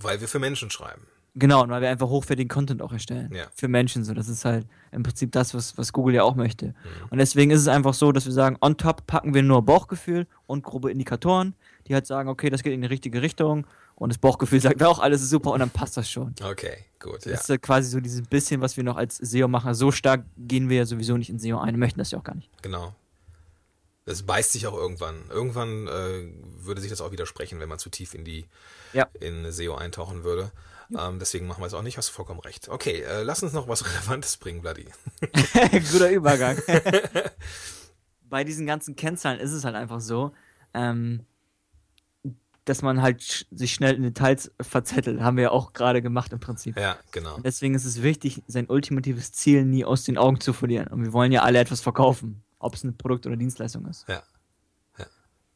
Weil 0.00 0.20
wir 0.20 0.28
für 0.28 0.38
Menschen 0.38 0.70
schreiben. 0.70 1.02
Genau, 1.34 1.62
und 1.62 1.70
weil 1.70 1.80
wir 1.80 1.88
einfach 1.88 2.08
hochwertigen 2.08 2.48
Content 2.50 2.82
auch 2.82 2.92
erstellen. 2.92 3.32
Ja. 3.34 3.46
Für 3.54 3.66
Menschen 3.66 4.04
so. 4.04 4.12
Das 4.12 4.28
ist 4.28 4.44
halt 4.44 4.66
im 4.90 5.02
Prinzip 5.02 5.32
das, 5.32 5.54
was, 5.54 5.78
was 5.78 5.92
Google 5.94 6.14
ja 6.14 6.24
auch 6.24 6.34
möchte. 6.34 6.74
Und 7.08 7.18
deswegen 7.18 7.50
ist 7.50 7.60
es 7.60 7.68
einfach 7.68 7.94
so, 7.94 8.12
dass 8.12 8.26
wir 8.26 8.32
sagen, 8.32 8.58
on 8.60 8.76
top 8.76 9.06
packen 9.06 9.32
wir 9.32 9.42
nur 9.42 9.62
Bauchgefühl 9.62 10.26
und 10.46 10.62
grobe 10.62 10.90
Indikatoren, 10.90 11.54
die 11.86 11.94
halt 11.94 12.06
sagen, 12.06 12.28
okay, 12.28 12.50
das 12.50 12.62
geht 12.62 12.74
in 12.74 12.82
die 12.82 12.86
richtige 12.86 13.22
Richtung. 13.22 13.66
Und 13.94 14.10
das 14.10 14.18
Bauchgefühl 14.18 14.60
sagt 14.60 14.82
auch, 14.82 14.98
alles 14.98 15.22
ist 15.22 15.30
super 15.30 15.52
und 15.52 15.60
dann 15.60 15.70
passt 15.70 15.96
das 15.96 16.10
schon. 16.10 16.34
Okay, 16.42 16.76
gut. 16.98 17.16
Das 17.18 17.24
Ja. 17.24 17.32
ist 17.34 17.48
halt 17.48 17.62
quasi 17.62 17.88
so 17.88 18.00
dieses 18.00 18.22
bisschen, 18.22 18.60
was 18.60 18.76
wir 18.76 18.84
noch 18.84 18.96
als 18.96 19.16
SEO 19.16 19.48
machen. 19.48 19.72
So 19.74 19.90
stark 19.90 20.24
gehen 20.36 20.68
wir 20.68 20.78
ja 20.78 20.86
sowieso 20.86 21.16
nicht 21.16 21.30
in 21.30 21.38
SEO 21.38 21.58
ein, 21.58 21.78
möchten 21.78 21.98
das 21.98 22.10
ja 22.10 22.18
auch 22.18 22.24
gar 22.24 22.34
nicht. 22.34 22.50
Genau. 22.62 22.94
Das 24.04 24.24
beißt 24.24 24.52
sich 24.52 24.66
auch 24.66 24.74
irgendwann. 24.76 25.26
Irgendwann 25.30 25.86
äh, 25.86 26.32
würde 26.64 26.80
sich 26.80 26.90
das 26.90 27.00
auch 27.00 27.12
widersprechen, 27.12 27.60
wenn 27.60 27.68
man 27.68 27.78
zu 27.78 27.88
tief 27.88 28.14
in 28.14 28.24
die 28.24 28.46
Ja. 28.92 29.06
in 29.20 29.50
SEO 29.52 29.74
eintauchen 29.76 30.24
würde. 30.24 30.50
Ähm, 30.98 31.18
deswegen 31.18 31.46
machen 31.46 31.62
wir 31.62 31.66
es 31.66 31.74
auch 31.74 31.82
nicht, 31.82 31.96
hast 31.96 32.08
du 32.10 32.12
vollkommen 32.12 32.40
recht. 32.40 32.68
Okay, 32.68 33.02
äh, 33.02 33.22
lass 33.22 33.42
uns 33.42 33.52
noch 33.52 33.68
was 33.68 33.84
Relevantes 33.90 34.36
bringen, 34.36 34.60
Bloody. 34.60 34.86
Guter 35.92 36.10
Übergang. 36.10 36.58
Bei 38.28 38.44
diesen 38.44 38.66
ganzen 38.66 38.96
Kennzahlen 38.96 39.38
ist 39.40 39.52
es 39.52 39.64
halt 39.64 39.74
einfach 39.76 40.00
so, 40.00 40.32
ähm, 40.74 41.24
dass 42.64 42.82
man 42.82 43.02
halt 43.02 43.22
sch 43.22 43.46
sich 43.50 43.72
schnell 43.74 43.94
in 43.94 44.02
Details 44.02 44.50
verzettelt. 44.60 45.20
Haben 45.20 45.36
wir 45.36 45.44
ja 45.44 45.50
auch 45.50 45.72
gerade 45.72 46.00
gemacht 46.02 46.32
im 46.32 46.40
Prinzip. 46.40 46.78
Ja, 46.78 46.96
genau. 47.10 47.36
Und 47.36 47.44
deswegen 47.46 47.74
ist 47.74 47.84
es 47.84 48.02
wichtig, 48.02 48.42
sein 48.46 48.66
ultimatives 48.68 49.32
Ziel 49.32 49.64
nie 49.64 49.84
aus 49.84 50.04
den 50.04 50.16
Augen 50.18 50.40
zu 50.40 50.52
verlieren. 50.52 50.88
Und 50.88 51.02
wir 51.04 51.12
wollen 51.12 51.32
ja 51.32 51.42
alle 51.42 51.58
etwas 51.58 51.80
verkaufen, 51.80 52.42
ob 52.62 52.74
es 52.74 52.84
ein 52.84 52.96
Produkt 52.96 53.26
oder 53.26 53.36
Dienstleistung 53.36 53.86
ist. 53.86 54.08
Ja. 54.08 54.22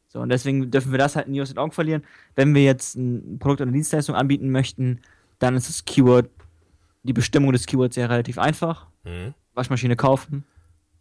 So, 0.07 0.21
und 0.21 0.29
deswegen 0.29 0.71
dürfen 0.71 0.91
wir 0.91 0.97
das 0.97 1.15
halt 1.15 1.27
nie 1.27 1.41
aus 1.41 1.49
den 1.49 1.57
Augen 1.57 1.71
verlieren. 1.71 2.03
Wenn 2.35 2.55
wir 2.55 2.63
jetzt 2.63 2.95
ein 2.95 3.39
Produkt 3.39 3.61
oder 3.61 3.71
Dienstleistung 3.71 4.15
anbieten 4.15 4.51
möchten, 4.51 5.01
dann 5.39 5.55
ist 5.55 5.69
das 5.69 5.85
Keyword, 5.85 6.29
die 7.03 7.13
Bestimmung 7.13 7.51
des 7.51 7.65
Keywords 7.65 7.95
ja 7.97 8.05
relativ 8.05 8.37
einfach. 8.37 8.87
Mhm. 9.03 9.33
Waschmaschine 9.53 9.95
kaufen. 9.95 10.45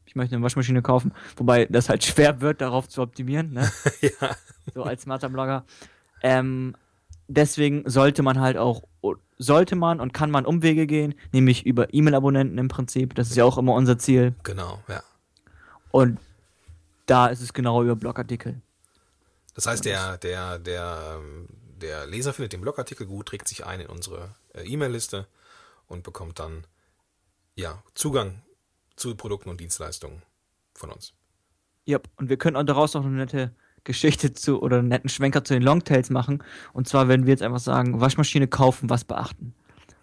Ich 0.07 0.17
möchte 0.17 0.35
eine 0.35 0.45
Waschmaschine 0.45 0.83
kaufen, 0.83 1.13
wobei 1.37 1.67
das 1.67 1.89
halt 1.89 2.05
schwer 2.05 2.41
wird, 2.41 2.61
darauf 2.61 2.89
zu 2.89 3.03
optimieren, 3.03 3.53
ne? 3.53 3.71
ja. 4.01 4.37
so 4.75 4.83
als 4.83 5.03
smarter 5.03 5.29
Blogger. 5.29 5.65
Ähm, 6.23 6.75
deswegen 7.29 7.89
sollte 7.89 8.23
man 8.23 8.41
halt 8.41 8.57
auch, 8.57 8.83
sollte 9.39 9.77
man 9.77 10.01
und 10.01 10.15
kann 10.15 10.31
man 10.31 10.47
Umwege 10.47 10.87
gehen, 10.87 11.15
nämlich 11.33 11.67
über 11.67 11.93
E-Mail-Abonnenten 11.93 12.59
im 12.59 12.69
Prinzip. 12.69 13.15
Das 13.15 13.31
ist 13.31 13.37
ja 13.37 13.45
auch 13.45 13.59
immer 13.59 13.75
unser 13.75 13.99
Ziel. 13.99 14.35
Genau, 14.43 14.81
ja. 14.89 15.03
Und 15.91 16.19
da 17.07 17.29
ist 17.29 17.41
es 17.41 17.53
genau 17.53 17.83
über 17.83 17.97
Blogartikel. 17.97 18.61
Das 19.55 19.67
heißt, 19.67 19.85
der, 19.85 20.19
der, 20.19 20.59
der, 20.59 21.19
ähm, 21.19 21.49
der 21.81 22.07
Leser 22.07 22.33
findet 22.33 22.53
den 22.53 22.61
Blogartikel 22.61 23.07
gut, 23.07 23.27
trägt 23.27 23.49
sich 23.49 23.65
ein 23.65 23.81
in 23.81 23.87
unsere 23.87 24.35
äh, 24.53 24.63
E-Mail-Liste 24.65 25.27
und 25.87 26.03
bekommt 26.03 26.39
dann 26.39 26.67
ja, 27.55 27.83
Zugang 27.95 28.43
zu 28.97 29.15
Produkten 29.15 29.49
und 29.49 29.61
Dienstleistungen 29.61 30.23
von 30.75 30.91
uns. 30.91 31.15
Ja, 31.85 31.99
und 32.17 32.29
wir 32.29 32.37
können 32.37 32.57
auch 32.57 32.65
daraus 32.65 32.95
noch 32.95 33.05
eine 33.05 33.15
nette 33.15 33.55
Geschichte 33.85 34.33
zu 34.33 34.61
oder 34.61 34.81
einen 34.81 34.89
netten 34.89 35.09
Schwenker 35.09 35.45
zu 35.45 35.55
den 35.55 35.63
Longtails 35.63 36.11
machen. 36.11 36.43
Und 36.73 36.89
zwar 36.89 37.09
werden 37.09 37.25
wir 37.27 37.33
jetzt 37.33 37.43
einfach 37.43 37.61
sagen, 37.61 38.01
Waschmaschine 38.01 38.49
kaufen, 38.49 38.91
was 38.91 39.05
beachten. 39.05 39.55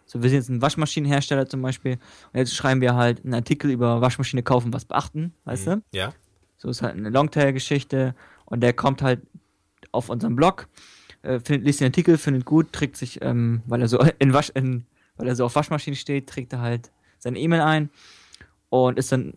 So, 0.05 0.21
wir 0.21 0.29
sind 0.29 0.39
jetzt 0.39 0.49
ein 0.49 0.61
Waschmaschinenhersteller 0.61 1.47
zum 1.47 1.61
Beispiel 1.61 1.93
und 1.93 2.39
jetzt 2.39 2.55
schreiben 2.55 2.81
wir 2.81 2.95
halt 2.95 3.23
einen 3.23 3.33
Artikel 3.33 3.71
über 3.71 4.01
Waschmaschine 4.01 4.43
kaufen, 4.43 4.73
was 4.73 4.85
beachten, 4.85 5.33
weißt 5.45 5.67
du? 5.67 5.81
Ja? 5.93 6.13
So 6.57 6.69
ist 6.69 6.81
halt 6.81 6.95
eine 6.95 7.09
Longtail-Geschichte 7.09 8.15
und 8.45 8.61
der 8.61 8.73
kommt 8.73 9.01
halt 9.01 9.21
auf 9.91 10.09
unseren 10.09 10.35
Blog, 10.35 10.67
äh, 11.21 11.39
findet, 11.39 11.65
liest 11.65 11.79
den 11.79 11.87
Artikel, 11.87 12.17
findet 12.17 12.45
gut, 12.45 12.73
trägt 12.73 12.97
sich, 12.97 13.21
ähm, 13.21 13.61
weil 13.65 13.81
er 13.81 13.87
so 13.87 13.99
in 14.19 14.33
Wasch, 14.33 14.49
in, 14.53 14.85
weil 15.17 15.27
er 15.27 15.35
so 15.35 15.45
auf 15.45 15.55
Waschmaschinen 15.55 15.97
steht, 15.97 16.27
trägt 16.27 16.53
er 16.53 16.61
halt 16.61 16.91
seine 17.19 17.39
E-Mail 17.39 17.61
ein 17.61 17.89
und 18.69 18.97
ist 18.99 19.11
dann 19.11 19.33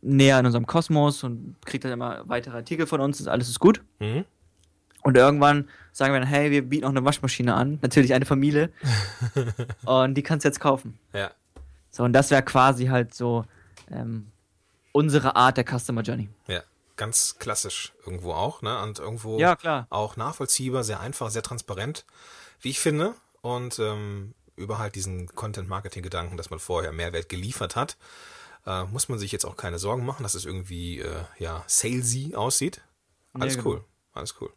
näher 0.00 0.40
in 0.40 0.46
unserem 0.46 0.66
Kosmos 0.66 1.22
und 1.22 1.56
kriegt 1.64 1.84
dann 1.84 1.92
immer 1.92 2.22
weitere 2.26 2.56
Artikel 2.56 2.86
von 2.86 3.00
uns, 3.00 3.26
alles 3.26 3.48
ist 3.48 3.60
gut. 3.60 3.82
Mhm. 4.00 4.24
Und 5.02 5.16
irgendwann 5.16 5.68
sagen 5.92 6.12
wir 6.14 6.20
dann, 6.20 6.28
hey, 6.28 6.50
wir 6.50 6.62
bieten 6.62 6.84
auch 6.84 6.90
eine 6.90 7.04
Waschmaschine 7.04 7.54
an, 7.54 7.78
natürlich 7.82 8.14
eine 8.14 8.24
Familie, 8.24 8.70
und 9.84 10.14
die 10.14 10.22
kannst 10.22 10.44
du 10.44 10.48
jetzt 10.48 10.60
kaufen. 10.60 10.98
Ja. 11.12 11.30
So, 11.90 12.04
und 12.04 12.12
das 12.12 12.30
wäre 12.30 12.42
quasi 12.42 12.86
halt 12.86 13.14
so 13.14 13.44
ähm, 13.90 14.28
unsere 14.92 15.36
Art 15.36 15.56
der 15.56 15.64
Customer 15.64 16.02
Journey. 16.02 16.28
Ja. 16.46 16.62
Ganz 16.96 17.36
klassisch 17.38 17.92
irgendwo 18.04 18.32
auch, 18.34 18.60
ne? 18.62 18.80
Und 18.82 18.98
irgendwo 18.98 19.38
Ja, 19.38 19.56
klar. 19.56 19.86
auch 19.88 20.16
nachvollziehbar, 20.16 20.84
sehr 20.84 21.00
einfach, 21.00 21.30
sehr 21.30 21.42
transparent, 21.42 22.04
wie 22.60 22.68
ich 22.68 22.80
finde. 22.80 23.14
Und 23.40 23.78
ähm, 23.78 24.34
über 24.56 24.78
halt 24.78 24.94
diesen 24.94 25.26
Content-Marketing-Gedanken, 25.34 26.36
dass 26.36 26.50
man 26.50 26.58
vorher 26.60 26.92
Mehrwert 26.92 27.28
geliefert 27.30 27.76
hat, 27.76 27.96
äh, 28.66 28.84
muss 28.84 29.08
man 29.08 29.18
sich 29.18 29.32
jetzt 29.32 29.46
auch 29.46 29.56
keine 29.56 29.78
Sorgen 29.78 30.04
machen, 30.04 30.22
dass 30.22 30.34
es 30.34 30.44
irgendwie 30.44 31.00
äh, 31.00 31.24
ja 31.38 31.64
salesy 31.66 32.34
aussieht. 32.36 32.82
Alles 33.32 33.56
Ja, 33.56 33.62
genau. 33.62 33.74
cool, 33.76 33.84
alles 34.12 34.34
cool. 34.40 34.52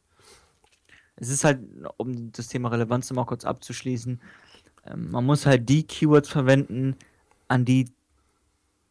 Es 1.17 1.29
ist 1.29 1.43
halt, 1.43 1.59
um 1.97 2.31
das 2.31 2.47
Thema 2.47 2.69
Relevanz 2.69 3.11
mal 3.11 3.25
kurz 3.25 3.45
abzuschließen, 3.45 4.21
ähm, 4.85 5.11
man 5.11 5.25
muss 5.25 5.45
halt 5.45 5.67
die 5.69 5.83
Keywords 5.83 6.29
verwenden, 6.29 6.95
an 7.47 7.65
die 7.65 7.89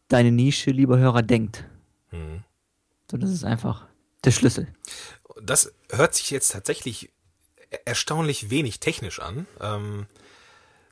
deine 0.07 0.31
Nische, 0.31 0.71
lieber 0.71 0.97
Hörer, 0.97 1.21
denkt. 1.21 1.65
Mhm. 2.11 2.43
So, 3.09 3.17
das 3.17 3.29
ist 3.29 3.43
einfach 3.43 3.87
der 4.23 4.31
Schlüssel. 4.31 4.67
Das 5.41 5.73
hört 5.91 6.15
sich 6.15 6.31
jetzt 6.31 6.51
tatsächlich 6.51 7.11
erstaunlich 7.85 8.49
wenig 8.49 8.79
technisch 8.79 9.19
an. 9.19 9.47
Ähm, 9.59 10.05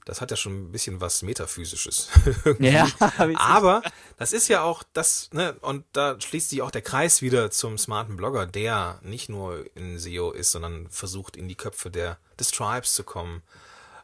das 0.06 0.22
hat 0.22 0.32
ja 0.32 0.38
schon 0.38 0.66
ein 0.66 0.72
bisschen 0.72 1.02
was 1.02 1.22
Metaphysisches. 1.22 2.10
Ja, 2.60 2.88
Aber 3.36 3.82
das 4.18 4.34
ist 4.34 4.48
ja 4.48 4.64
auch 4.64 4.84
das, 4.94 5.30
ne, 5.32 5.54
und 5.62 5.86
da 5.94 6.20
schließt 6.20 6.50
sich 6.50 6.62
auch 6.62 6.72
der 6.72 6.82
Kreis 6.82 7.22
wieder 7.22 7.52
zum 7.52 7.78
smarten 7.78 8.16
Blogger, 8.18 8.46
der 8.46 9.00
nicht 9.02 9.30
nur 9.30 9.66
in 9.76 10.00
SEO 10.00 10.32
ist, 10.32 10.52
sondern 10.52 10.90
versucht 10.90 11.38
in 11.38 11.48
die 11.48 11.56
Köpfe 11.56 11.90
der, 11.90 12.18
des 12.40 12.52
Tribes 12.52 12.94
zu 12.94 13.04
kommen, 13.04 13.42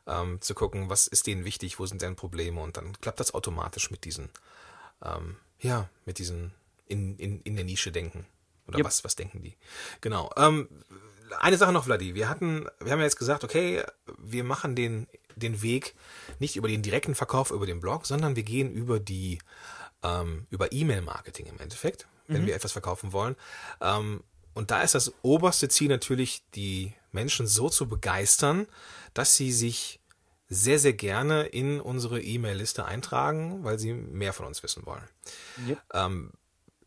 ähm, 0.07 0.41
zu 0.41 0.53
gucken, 0.53 0.89
was 0.89 1.07
ist 1.07 1.27
denen 1.27 1.45
wichtig, 1.45 1.79
wo 1.79 1.85
sind 1.85 2.01
deren 2.01 2.15
Probleme 2.15 2.61
und 2.61 2.77
dann 2.77 2.93
klappt 3.01 3.19
das 3.19 3.33
automatisch 3.33 3.91
mit 3.91 4.05
diesen, 4.05 4.29
ähm, 5.03 5.37
ja, 5.59 5.89
mit 6.05 6.17
diesen 6.19 6.53
in, 6.87 7.17
in, 7.17 7.41
in 7.41 7.55
der 7.55 7.65
Nische 7.65 7.91
denken. 7.91 8.25
Oder 8.67 8.79
Yep. 8.79 8.85
was, 8.85 9.03
was 9.03 9.15
denken 9.15 9.41
die? 9.41 9.55
Genau. 10.01 10.29
Ähm, 10.37 10.67
eine 11.39 11.57
Sache 11.57 11.71
noch, 11.71 11.85
Vladi. 11.85 12.15
Wir 12.15 12.29
hatten, 12.29 12.67
wir 12.79 12.91
haben 12.91 12.99
ja 12.99 13.05
jetzt 13.05 13.17
gesagt, 13.17 13.43
okay, 13.43 13.83
wir 14.17 14.43
machen 14.43 14.75
den, 14.75 15.07
den 15.35 15.61
Weg 15.61 15.95
nicht 16.39 16.55
über 16.55 16.67
den 16.67 16.81
direkten 16.81 17.15
Verkauf 17.15 17.51
über 17.51 17.65
den 17.65 17.79
Blog, 17.79 18.05
sondern 18.05 18.35
wir 18.35 18.43
gehen 18.43 18.71
über 18.71 18.99
die, 18.99 19.39
ähm, 20.03 20.47
über 20.49 20.71
E-Mail-Marketing 20.71 21.45
im 21.45 21.59
Endeffekt, 21.59 22.07
wenn 22.27 22.45
wir 22.45 22.55
etwas 22.55 22.73
verkaufen 22.73 23.11
wollen. 23.11 23.35
Ähm, 23.81 24.23
und 24.53 24.71
da 24.71 24.81
ist 24.81 24.93
das 24.95 25.13
oberste 25.21 25.69
Ziel 25.69 25.87
natürlich, 25.87 26.43
die 26.53 26.93
Menschen 27.11 27.47
so 27.47 27.69
zu 27.69 27.87
begeistern, 27.87 28.67
dass 29.13 29.35
sie 29.35 29.51
sich 29.51 29.99
sehr, 30.47 30.79
sehr 30.79 30.93
gerne 30.93 31.43
in 31.43 31.79
unsere 31.79 32.21
E-Mail-Liste 32.21 32.85
eintragen, 32.85 33.63
weil 33.63 33.79
sie 33.79 33.93
mehr 33.93 34.33
von 34.33 34.45
uns 34.45 34.63
wissen 34.63 34.85
wollen. 34.85 35.07
Yep. 35.67 35.79
Ähm, 35.93 36.31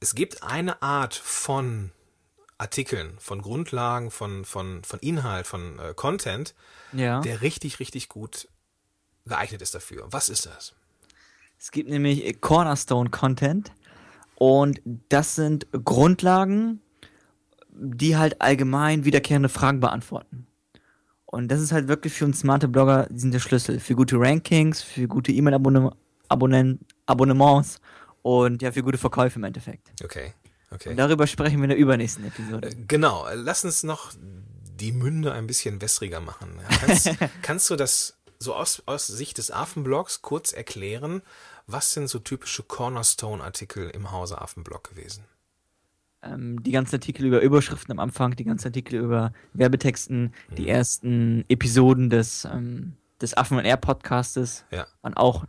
es 0.01 0.15
gibt 0.15 0.43
eine 0.43 0.83
Art 0.83 1.15
von 1.15 1.93
Artikeln, 2.63 3.15
von 3.19 3.43
Grundlagen, 3.43 4.11
von, 4.11 4.45
von, 4.45 4.83
von 4.85 4.99
Inhalt, 5.01 5.47
von 5.47 5.79
äh, 5.79 5.95
Content, 5.95 6.55
Ja. 6.93 7.21
der 7.21 7.43
richtig, 7.43 7.81
richtig 7.81 8.09
gut 8.09 8.49
geeignet 9.27 9.63
ist 9.63 9.75
dafür. 9.75 10.07
Was 10.11 10.29
ist 10.29 10.47
das? 10.47 10.75
Es 11.59 11.71
gibt 11.71 11.91
nämlich 11.91 12.41
Cornerstone 12.41 13.11
Content 13.11 13.73
und 14.37 14.81
das 15.09 15.35
sind 15.35 15.67
Grundlagen, 15.85 16.81
die 17.71 18.17
halt 18.17 18.41
allgemein 18.41 19.05
wiederkehrende 19.05 19.49
Fragen 19.49 19.81
beantworten. 19.81 20.47
Und 21.27 21.49
das 21.49 21.61
ist 21.61 21.73
halt 21.73 21.89
wirklich 21.89 22.13
für 22.13 22.27
uns 22.27 22.41
smarte 22.41 22.69
Blogger 22.69 23.07
die 23.11 23.19
sind 23.19 23.33
der 23.33 23.41
Schlüssel 23.41 23.81
für 23.81 23.95
gute 23.95 24.17
Rankings, 24.19 24.83
für 24.83 25.09
gute 25.09 25.33
E-Mail-Abonnements 25.33 27.81
und 28.23 28.63
ja, 28.63 28.73
für 28.73 28.83
gute 28.83 28.99
Verkäufe 28.99 29.39
im 29.39 29.45
Endeffekt. 29.45 29.93
Okay. 30.05 30.35
Okay. 30.75 30.91
Und 30.91 30.97
darüber 30.97 31.27
sprechen 31.27 31.59
wir 31.59 31.65
in 31.65 31.71
der 31.71 31.79
übernächsten 31.79 32.25
Episode. 32.25 32.71
Genau, 32.89 33.27
lass 33.35 33.65
uns 33.65 33.83
noch 33.83 34.13
die 34.81 34.93
Münde 34.93 35.33
ein 35.33 35.47
bisschen 35.47 35.81
wässriger 35.81 36.21
machen. 36.21 36.59
Kannst, 36.81 37.11
kannst 37.43 37.71
du 37.71 37.77
das 37.77 38.17
so 38.39 38.55
aus, 38.55 38.83
aus 38.87 39.07
Sicht 39.07 39.39
des 39.39 39.51
Affenblogs 39.51 40.23
kurz 40.23 40.53
erklären? 40.53 41.23
Was 41.67 41.93
sind 41.93 42.09
so 42.09 42.19
typische 42.19 42.63
Cornerstone-Artikel 42.63 43.91
im 43.91 44.11
Hause 44.11 44.41
Affenblog 44.41 44.91
gewesen? 44.91 45.25
Ähm, 46.23 46.63
die 46.63 46.73
ganzen 46.73 46.97
Artikel 46.97 47.27
über 47.27 47.41
Überschriften 47.41 47.93
am 47.93 47.99
Anfang, 47.99 48.37
die 48.37 48.45
ganzen 48.45 48.69
Artikel 48.69 49.01
über 49.01 49.33
Werbetexten, 49.55 50.33
mhm. 50.51 50.55
die 50.55 50.69
ersten 50.69 51.45
Episoden 51.49 52.11
des, 52.11 52.45
ähm, 52.45 52.97
des 53.21 53.37
Affen 53.37 53.59
und 53.59 53.65
Air 53.65 53.77
Podcastes 53.77 54.65
ja. 54.71 54.87
waren 55.03 55.15
auch 55.15 55.45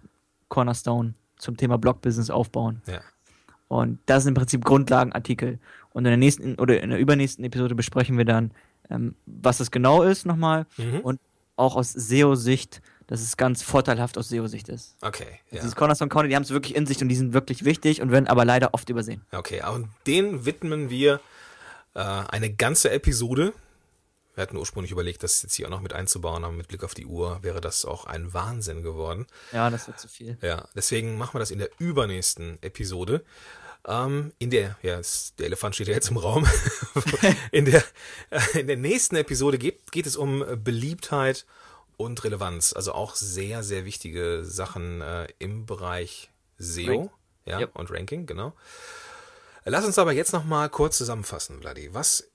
Cornerstone 0.50 1.14
zum 1.38 1.58
Thema 1.58 1.78
Blog-Business 1.78 2.30
aufbauen. 2.30 2.82
Ja. 2.88 3.02
Und 3.74 3.98
das 4.06 4.24
sind 4.24 4.30
im 4.30 4.36
Prinzip 4.36 4.64
Grundlagenartikel. 4.64 5.58
Und 5.94 6.06
in 6.06 6.12
der 6.12 6.18
nächsten 6.18 6.56
oder 6.60 6.82
in 6.82 6.92
der 6.92 7.00
übernächsten 7.00 7.44
Episode 7.44 7.74
besprechen 7.74 8.18
wir 8.20 8.26
dann, 8.26 8.52
ähm, 8.92 9.16
was 9.26 9.58
das 9.58 9.72
genau 9.72 10.04
ist 10.04 10.28
nochmal 10.28 10.68
mhm. 10.78 11.00
und 11.00 11.20
auch 11.56 11.76
aus 11.76 11.92
SEO-Sicht, 11.92 12.82
dass 13.08 13.22
es 13.22 13.36
ganz 13.36 13.64
vorteilhaft 13.64 14.18
aus 14.20 14.30
SEO-Sicht 14.30 14.70
ist. 14.70 14.96
Okay. 15.02 15.40
Ja. 15.50 15.60
Dieses 15.60 15.76
Cornerstone 15.76 16.10
County, 16.10 16.30
die 16.30 16.36
haben 16.36 16.44
es 16.44 16.52
wirklich 16.52 16.76
in 16.76 16.86
sich 16.86 17.02
und 17.02 17.10
die 17.10 17.16
sind 17.16 17.34
wirklich 17.34 17.66
wichtig 17.66 18.02
und 18.02 18.12
werden 18.12 18.28
aber 18.28 18.46
leider 18.46 18.76
oft 18.76 18.90
übersehen. 18.90 19.22
Okay, 19.32 19.64
und 19.68 19.90
den 20.06 20.46
widmen 20.46 20.92
wir 20.92 21.20
äh, 21.96 22.00
eine 22.00 22.54
ganze 22.54 22.92
Episode. 22.92 23.54
Wir 24.36 24.44
hatten 24.44 24.58
ursprünglich 24.58 24.92
überlegt, 24.92 25.24
das 25.24 25.42
jetzt 25.42 25.56
hier 25.56 25.68
auch 25.68 25.72
noch 25.72 25.82
mit 25.82 25.94
einzubauen, 25.94 26.44
aber 26.44 26.54
mit 26.54 26.68
Blick 26.68 26.84
auf 26.84 26.94
die 26.94 27.06
Uhr 27.06 27.40
wäre 27.42 27.62
das 27.62 27.86
auch 27.86 28.06
ein 28.06 28.34
Wahnsinn 28.34 28.84
geworden. 28.84 29.26
Ja, 29.52 29.70
das 29.70 29.88
wird 29.88 30.00
zu 30.00 30.08
viel. 30.08 30.38
Ja, 30.42 30.68
deswegen 30.76 31.18
machen 31.18 31.36
wir 31.36 31.40
das 31.40 31.52
in 31.52 31.60
der 31.60 31.70
übernächsten 31.80 32.58
Episode. 32.62 33.24
Ähm, 33.86 34.32
in 34.40 34.50
der, 34.50 34.78
ja, 34.82 35.02
der 35.38 35.46
Elefant 35.46 35.76
steht 35.76 35.88
ja 35.88 35.94
jetzt 35.94 36.10
im 36.10 36.18
Raum. 36.18 36.48
in, 37.52 37.66
der, 37.66 37.84
äh, 38.30 38.60
in 38.60 38.68
der 38.68 38.78
nächsten 38.78 39.16
Episode 39.16 39.58
geht, 39.58 39.92
geht 39.92 40.06
es 40.06 40.16
um 40.16 40.46
Beliebtheit 40.64 41.46
und 41.98 42.24
Relevanz. 42.24 42.74
Also 42.74 42.94
auch 42.94 43.16
sehr, 43.16 43.64
sehr 43.64 43.86
wichtige 43.86 44.46
Sachen 44.46 45.02
äh, 45.02 45.28
im 45.40 45.66
Bereich 45.66 46.32
SEO 46.58 46.92
Rank. 46.92 47.12
ja, 47.46 47.60
yep. 47.60 47.76
und 47.76 47.92
Ranking, 47.92 48.26
genau. 48.26 48.54
Lass 49.66 49.86
uns 49.86 49.98
aber 49.98 50.12
jetzt 50.12 50.34
noch 50.34 50.44
kurz 50.72 50.98
zusammenfassen, 50.98 51.60
Vladi. 51.62 51.94
Was 51.94 52.30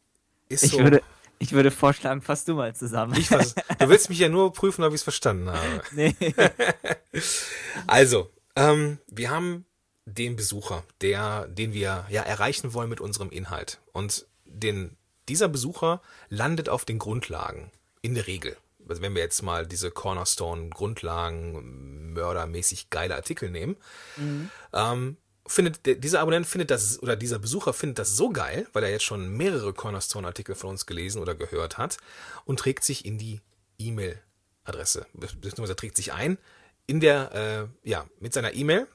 ist 0.49 0.65
ich 0.65 0.71
so. 0.73 0.79
Würde, 0.79 1.03
ich 1.39 1.53
würde 1.53 1.71
vorschlagen, 1.71 2.23
fass 2.23 2.45
du 2.45 2.55
mal 2.55 2.75
zusammen. 2.75 3.15
Ich 3.17 3.29
fass, 3.29 3.55
du 3.55 3.89
willst 3.89 4.09
mich 4.09 4.19
ja 4.19 4.29
nur 4.29 4.53
prüfen, 4.53 4.83
ob 4.83 4.91
ich 4.91 4.97
es 5.01 5.03
verstanden 5.03 5.51
habe. 5.51 5.83
Nee. 5.93 6.15
also, 7.87 8.31
ähm, 8.57 8.99
wir 9.09 9.31
haben 9.31 9.67
den 10.09 10.37
Besucher, 10.37 10.85
der, 11.01 11.47
den 11.49 11.73
wir 11.73 12.07
ja 12.09 12.23
erreichen 12.23 12.75
wollen 12.75 12.89
mit 12.89 13.01
unserem 13.01 13.31
Inhalt. 13.31 13.81
Und 13.93 14.27
den, 14.45 14.97
dieser 15.29 15.49
Besucher 15.49 16.01
landet 16.29 16.69
auf 16.69 16.85
den 16.85 16.99
Grundlagen. 16.99 17.71
In 18.01 18.15
der 18.15 18.27
Regel. 18.27 18.57
Also 18.89 19.03
wenn 19.03 19.15
wir 19.15 19.23
jetzt 19.23 19.43
mal 19.43 19.67
diese 19.67 19.91
Cornerstone-Grundlagen, 19.91 22.13
mördermäßig 22.13 22.91
geile 22.91 23.17
Artikel 23.17 23.51
nehmen, 23.51 23.77
mhm. 24.17 24.51
ähm, 24.73 25.17
findet 25.47 25.87
der, 25.87 25.97
dieser 25.97 26.21
Abonnent 26.21 26.47
findet 26.47 26.71
das 26.71 27.03
oder 27.03 27.17
dieser 27.17 27.39
Besucher 27.39 27.73
findet 27.73 27.99
das 27.99 28.17
so 28.17 28.31
geil, 28.31 28.67
weil 28.73 28.85
er 28.85 28.91
jetzt 28.91 29.05
schon 29.05 29.37
mehrere 29.37 29.73
Cornerstone-Artikel 29.73 30.55
von 30.55 30.71
uns 30.71 30.87
gelesen 30.87 31.21
oder 31.21 31.35
gehört 31.35 31.79
hat 31.79 31.99
und 32.45 32.61
trägt 32.61 32.85
sich 32.85 33.05
in 33.05 33.19
die 33.19 33.41
E-Mail-Adresse, 33.79 35.07
beziehungsweise 35.13 35.77
trägt 35.77 35.97
sich 35.97 36.13
ein 36.13 36.39
in 36.87 37.01
der, 37.01 37.69
äh, 37.85 37.89
ja, 37.89 38.07
mit 38.21 38.33
seiner 38.33 38.55
E-Mail 38.55 38.87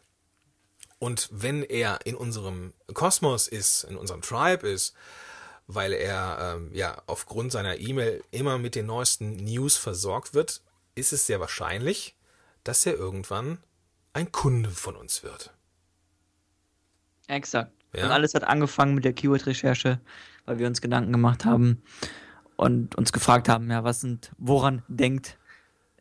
und 1.04 1.28
wenn 1.34 1.64
er 1.64 2.00
in 2.06 2.16
unserem 2.16 2.74
Kosmos 2.94 3.50
ist, 3.50 3.84
in 3.84 3.98
unserem 3.98 4.22
Tribe 4.22 4.66
ist, 4.70 4.96
weil 5.68 5.92
er 5.92 6.56
ähm, 6.56 6.70
ja 6.74 7.02
aufgrund 7.08 7.52
seiner 7.52 7.78
E-Mail 7.78 8.24
immer 8.32 8.58
mit 8.58 8.74
den 8.74 8.86
neuesten 8.86 9.36
News 9.36 9.76
versorgt 9.76 10.34
wird, 10.34 10.62
ist 10.96 11.12
es 11.12 11.28
sehr 11.28 11.42
wahrscheinlich, 11.42 12.16
dass 12.64 12.86
er 12.86 12.94
irgendwann 12.94 13.58
ein 14.14 14.32
Kunde 14.32 14.70
von 14.70 14.96
uns 14.96 15.24
wird. 15.24 15.52
Exakt. 17.28 17.74
Ja? 17.94 18.06
Und 18.06 18.12
alles 18.12 18.34
hat 18.34 18.46
angefangen 18.46 18.96
mit 18.96 19.04
der 19.04 19.12
Keyword-Recherche, 19.12 20.00
weil 20.46 20.58
wir 20.58 20.68
uns 20.68 20.80
Gedanken 20.80 21.12
gemacht 21.12 21.44
haben 21.44 21.84
und 22.56 22.96
uns 22.96 23.12
gefragt 23.12 23.50
haben, 23.50 23.70
ja, 23.70 23.84
was 23.84 24.00
sind, 24.00 24.32
woran 24.38 24.84
denkt 24.88 25.38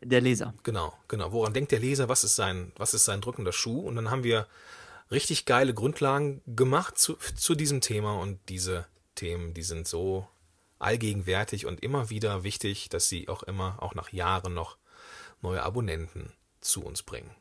der 0.01 0.21
Leser? 0.21 0.53
Genau, 0.63 0.93
genau. 1.09 1.33
Woran 1.33 1.53
denkt 1.53 1.73
der 1.73 1.79
Leser? 1.79 2.07
Was 2.07 2.23
ist 2.23 2.37
sein, 2.37 2.71
was 2.77 2.93
ist 2.93 3.03
sein 3.03 3.19
drückender 3.19 3.51
Schuh? 3.51 3.81
Und 3.81 3.97
dann 3.97 4.09
haben 4.09 4.23
wir 4.23 4.47
richtig 5.11 5.45
geile 5.45 5.73
Grundlagen 5.73 6.41
gemacht 6.47 6.97
zu, 6.97 7.17
zu 7.35 7.55
diesem 7.55 7.81
Thema 7.81 8.19
und 8.19 8.39
diese 8.49 8.85
Themen, 9.15 9.53
die 9.53 9.63
sind 9.63 9.87
so 9.87 10.27
allgegenwärtig 10.79 11.65
und 11.65 11.81
immer 11.81 12.09
wieder 12.09 12.43
wichtig, 12.43 12.89
dass 12.89 13.07
sie 13.07 13.29
auch 13.29 13.43
immer, 13.43 13.77
auch 13.81 13.95
nach 13.95 14.11
Jahren 14.11 14.53
noch 14.53 14.77
neue 15.41 15.63
Abonnenten 15.63 16.33
zu 16.61 16.83
uns 16.83 17.03
bringen. 17.03 17.31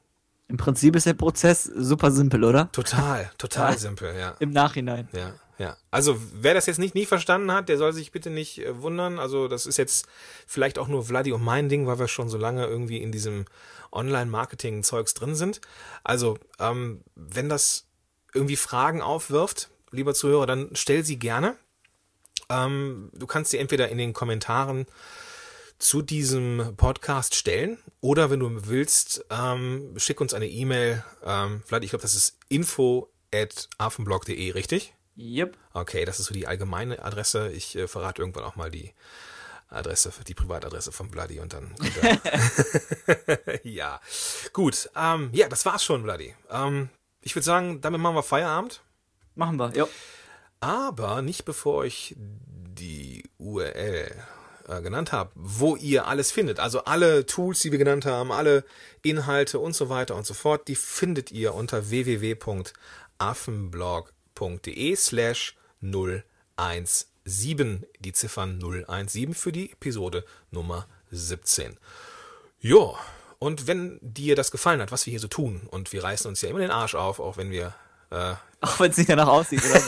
Im 0.48 0.56
Prinzip 0.56 0.96
ist 0.96 1.06
der 1.06 1.14
Prozess 1.14 1.64
super 1.64 2.10
simpel, 2.10 2.44
oder? 2.44 2.70
Total, 2.72 3.30
total 3.38 3.78
simpel, 3.78 4.14
ja. 4.16 4.36
Im 4.38 4.50
Nachhinein. 4.50 5.08
Ja, 5.12 5.34
ja. 5.62 5.76
Also 5.92 6.20
wer 6.34 6.54
das 6.54 6.66
jetzt 6.66 6.80
nicht 6.80 6.96
nie 6.96 7.06
verstanden 7.06 7.52
hat, 7.52 7.68
der 7.68 7.78
soll 7.78 7.92
sich 7.92 8.10
bitte 8.10 8.30
nicht 8.30 8.58
äh, 8.58 8.82
wundern. 8.82 9.20
Also 9.20 9.46
das 9.46 9.64
ist 9.64 9.76
jetzt 9.76 10.08
vielleicht 10.44 10.76
auch 10.76 10.88
nur 10.88 11.04
Vladi 11.04 11.30
und 11.30 11.44
mein 11.44 11.68
Ding, 11.68 11.86
weil 11.86 12.00
wir 12.00 12.08
schon 12.08 12.28
so 12.28 12.36
lange 12.36 12.66
irgendwie 12.66 12.98
in 12.98 13.12
diesem 13.12 13.44
Online-Marketing-Zeugs 13.92 15.14
drin 15.14 15.36
sind. 15.36 15.60
Also, 16.02 16.36
ähm, 16.58 17.04
wenn 17.14 17.48
das 17.48 17.86
irgendwie 18.34 18.56
Fragen 18.56 19.02
aufwirft, 19.02 19.70
lieber 19.92 20.14
Zuhörer, 20.14 20.46
dann 20.46 20.70
stell 20.72 21.04
sie 21.04 21.20
gerne. 21.20 21.54
Ähm, 22.48 23.12
du 23.14 23.28
kannst 23.28 23.52
sie 23.52 23.58
entweder 23.58 23.88
in 23.88 23.98
den 23.98 24.12
Kommentaren 24.12 24.86
zu 25.78 26.02
diesem 26.02 26.74
Podcast 26.76 27.36
stellen 27.36 27.78
oder 28.00 28.30
wenn 28.30 28.40
du 28.40 28.66
willst, 28.66 29.24
ähm, 29.30 29.94
schick 29.96 30.20
uns 30.20 30.34
eine 30.34 30.48
E-Mail. 30.48 31.04
Ähm, 31.24 31.62
vielleicht, 31.64 31.84
ich 31.84 31.90
glaube, 31.90 32.02
das 32.02 32.16
ist 32.16 32.36
info 32.48 33.12
at 33.32 33.68
affenblog.de, 33.78 34.50
richtig? 34.50 34.94
Yep. 35.16 35.56
Okay, 35.72 36.04
das 36.04 36.20
ist 36.20 36.26
so 36.26 36.34
die 36.34 36.46
allgemeine 36.46 37.04
Adresse. 37.04 37.50
Ich 37.52 37.76
äh, 37.76 37.86
verrate 37.86 38.22
irgendwann 38.22 38.44
auch 38.44 38.56
mal 38.56 38.70
die 38.70 38.92
Adresse, 39.68 40.12
die 40.26 40.34
Privatadresse 40.34 40.92
von 40.92 41.10
Bloody 41.10 41.40
und 41.40 41.52
dann. 41.52 41.74
Ja, 43.62 44.00
gut. 44.52 44.90
Ähm, 44.96 45.30
ja, 45.32 45.48
das 45.48 45.64
war's 45.64 45.84
schon, 45.84 46.02
Bloody. 46.02 46.34
Ähm, 46.50 46.88
ich 47.20 47.34
würde 47.34 47.44
sagen, 47.44 47.80
damit 47.80 48.00
machen 48.00 48.16
wir 48.16 48.22
Feierabend. 48.22 48.82
Machen 49.34 49.56
wir, 49.56 49.72
ja. 49.74 49.86
Aber 50.60 51.22
nicht 51.22 51.44
bevor 51.44 51.84
ich 51.84 52.14
die 52.18 53.24
URL 53.38 54.14
äh, 54.68 54.82
genannt 54.82 55.12
habe, 55.12 55.30
wo 55.34 55.76
ihr 55.76 56.06
alles 56.06 56.30
findet. 56.32 56.60
Also 56.60 56.84
alle 56.84 57.26
Tools, 57.26 57.60
die 57.60 57.72
wir 57.72 57.78
genannt 57.78 58.06
haben, 58.06 58.30
alle 58.32 58.64
Inhalte 59.02 59.58
und 59.58 59.74
so 59.74 59.88
weiter 59.88 60.14
und 60.16 60.26
so 60.26 60.34
fort, 60.34 60.68
die 60.68 60.76
findet 60.76 61.32
ihr 61.32 61.54
unter 61.54 61.90
www.affenblog.de 64.34 64.96
slash 64.96 65.56
01 65.82 67.08
7, 67.24 67.84
die 68.00 68.12
Ziffern 68.12 68.60
017 68.60 69.34
für 69.34 69.52
die 69.52 69.70
Episode 69.70 70.24
Nummer 70.50 70.88
17. 71.10 71.76
Ja, 72.60 72.94
und 73.38 73.66
wenn 73.66 73.98
dir 74.00 74.34
das 74.34 74.50
gefallen 74.50 74.80
hat, 74.80 74.90
was 74.90 75.06
wir 75.06 75.12
hier 75.12 75.20
so 75.20 75.28
tun, 75.28 75.62
und 75.70 75.92
wir 75.92 76.02
reißen 76.02 76.28
uns 76.28 76.42
ja 76.42 76.48
immer 76.48 76.58
den 76.58 76.70
Arsch 76.70 76.94
auf, 76.94 77.20
auch 77.20 77.36
wenn 77.36 77.50
wir. 77.50 77.74
Äh, 78.10 78.34
auch 78.60 78.78
wenn 78.80 78.90
es 78.90 78.96
nicht 78.96 79.10
danach 79.10 79.28
aussieht, 79.28 79.62
oder? 79.64 79.82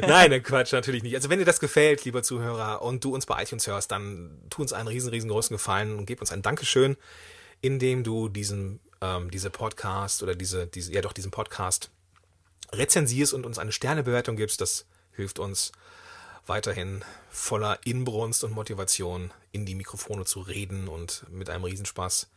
Nein, 0.06 0.42
Quatsch, 0.42 0.72
natürlich 0.72 1.02
nicht. 1.02 1.14
Also 1.14 1.30
wenn 1.30 1.38
dir 1.38 1.44
das 1.44 1.60
gefällt, 1.60 2.04
lieber 2.04 2.22
Zuhörer, 2.22 2.82
und 2.82 3.04
du 3.04 3.14
uns 3.14 3.26
bei 3.26 3.42
iTunes 3.42 3.66
hörst, 3.66 3.90
dann 3.90 4.38
tu 4.50 4.62
uns 4.62 4.72
einen 4.72 4.88
riesen, 4.88 5.10
riesengroßen 5.10 5.54
Gefallen 5.54 5.96
und 5.96 6.06
gib 6.06 6.20
uns 6.20 6.30
ein 6.30 6.42
Dankeschön, 6.42 6.96
indem 7.60 8.04
du 8.04 8.28
diesen, 8.28 8.80
ähm, 9.00 9.30
diese 9.30 9.50
Podcast 9.50 10.22
oder 10.22 10.34
diese, 10.34 10.66
diese, 10.66 10.92
ja 10.92 11.00
doch, 11.00 11.12
diesen 11.12 11.30
Podcast 11.30 11.90
rezensierst 12.72 13.34
und 13.34 13.46
uns 13.46 13.58
eine 13.58 13.72
Sternebewertung 13.72 14.36
gibst. 14.36 14.60
Das 14.60 14.86
hilft 15.12 15.38
uns 15.38 15.72
weiterhin 16.46 17.04
voller 17.30 17.78
Inbrunst 17.84 18.44
und 18.44 18.52
Motivation 18.52 19.32
in 19.52 19.66
die 19.66 19.74
Mikrofone 19.74 20.24
zu 20.24 20.40
reden 20.40 20.88
und 20.88 21.24
mit 21.30 21.50
einem 21.50 21.64
Riesenspaß 21.64 22.28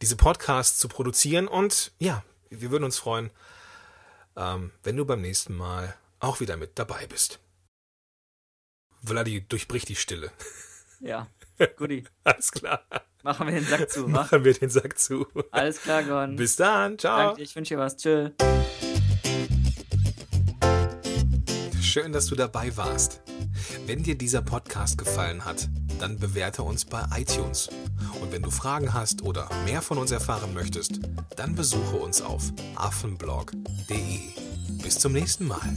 diese 0.00 0.16
Podcasts 0.16 0.78
zu 0.78 0.88
produzieren. 0.88 1.48
Und 1.48 1.92
ja, 1.98 2.24
wir 2.48 2.70
würden 2.70 2.84
uns 2.84 2.98
freuen, 2.98 3.30
ähm, 4.36 4.70
wenn 4.82 4.96
du 4.96 5.04
beim 5.04 5.20
nächsten 5.20 5.54
Mal 5.56 5.94
auch 6.20 6.40
wieder 6.40 6.56
mit 6.56 6.78
dabei 6.78 7.06
bist. 7.06 7.38
Vladi 9.04 9.42
durchbricht 9.48 9.88
die 9.88 9.96
Stille. 9.96 10.30
Ja, 11.00 11.28
guti. 11.76 12.04
Alles 12.24 12.52
klar. 12.52 12.84
Machen 13.22 13.46
wir 13.46 13.54
den 13.54 13.66
Sack 13.66 13.90
zu. 13.90 14.08
Machen 14.08 14.44
wir 14.44 14.54
den 14.54 14.70
Sack 14.70 14.98
zu. 14.98 15.26
Alles 15.50 15.82
klar, 15.82 16.02
Gordon. 16.02 16.36
Bis 16.36 16.56
dann. 16.56 16.98
Ciao. 16.98 17.28
Danke, 17.28 17.42
ich 17.42 17.54
wünsche 17.54 17.74
dir 17.74 17.80
was. 17.80 17.96
Tschö. 17.96 18.30
Schön, 21.90 22.12
dass 22.12 22.26
du 22.26 22.36
dabei 22.36 22.76
warst. 22.76 23.20
Wenn 23.86 24.04
dir 24.04 24.16
dieser 24.16 24.42
Podcast 24.42 24.96
gefallen 24.96 25.44
hat, 25.44 25.68
dann 25.98 26.20
bewerte 26.20 26.62
uns 26.62 26.84
bei 26.84 27.04
iTunes. 27.16 27.68
Und 28.20 28.30
wenn 28.30 28.42
du 28.42 28.50
Fragen 28.52 28.94
hast 28.94 29.22
oder 29.22 29.48
mehr 29.64 29.82
von 29.82 29.98
uns 29.98 30.12
erfahren 30.12 30.54
möchtest, 30.54 31.00
dann 31.34 31.56
besuche 31.56 31.96
uns 31.96 32.22
auf 32.22 32.52
affenblog.de. 32.76 34.20
Bis 34.80 35.00
zum 35.00 35.14
nächsten 35.14 35.48
Mal. 35.48 35.68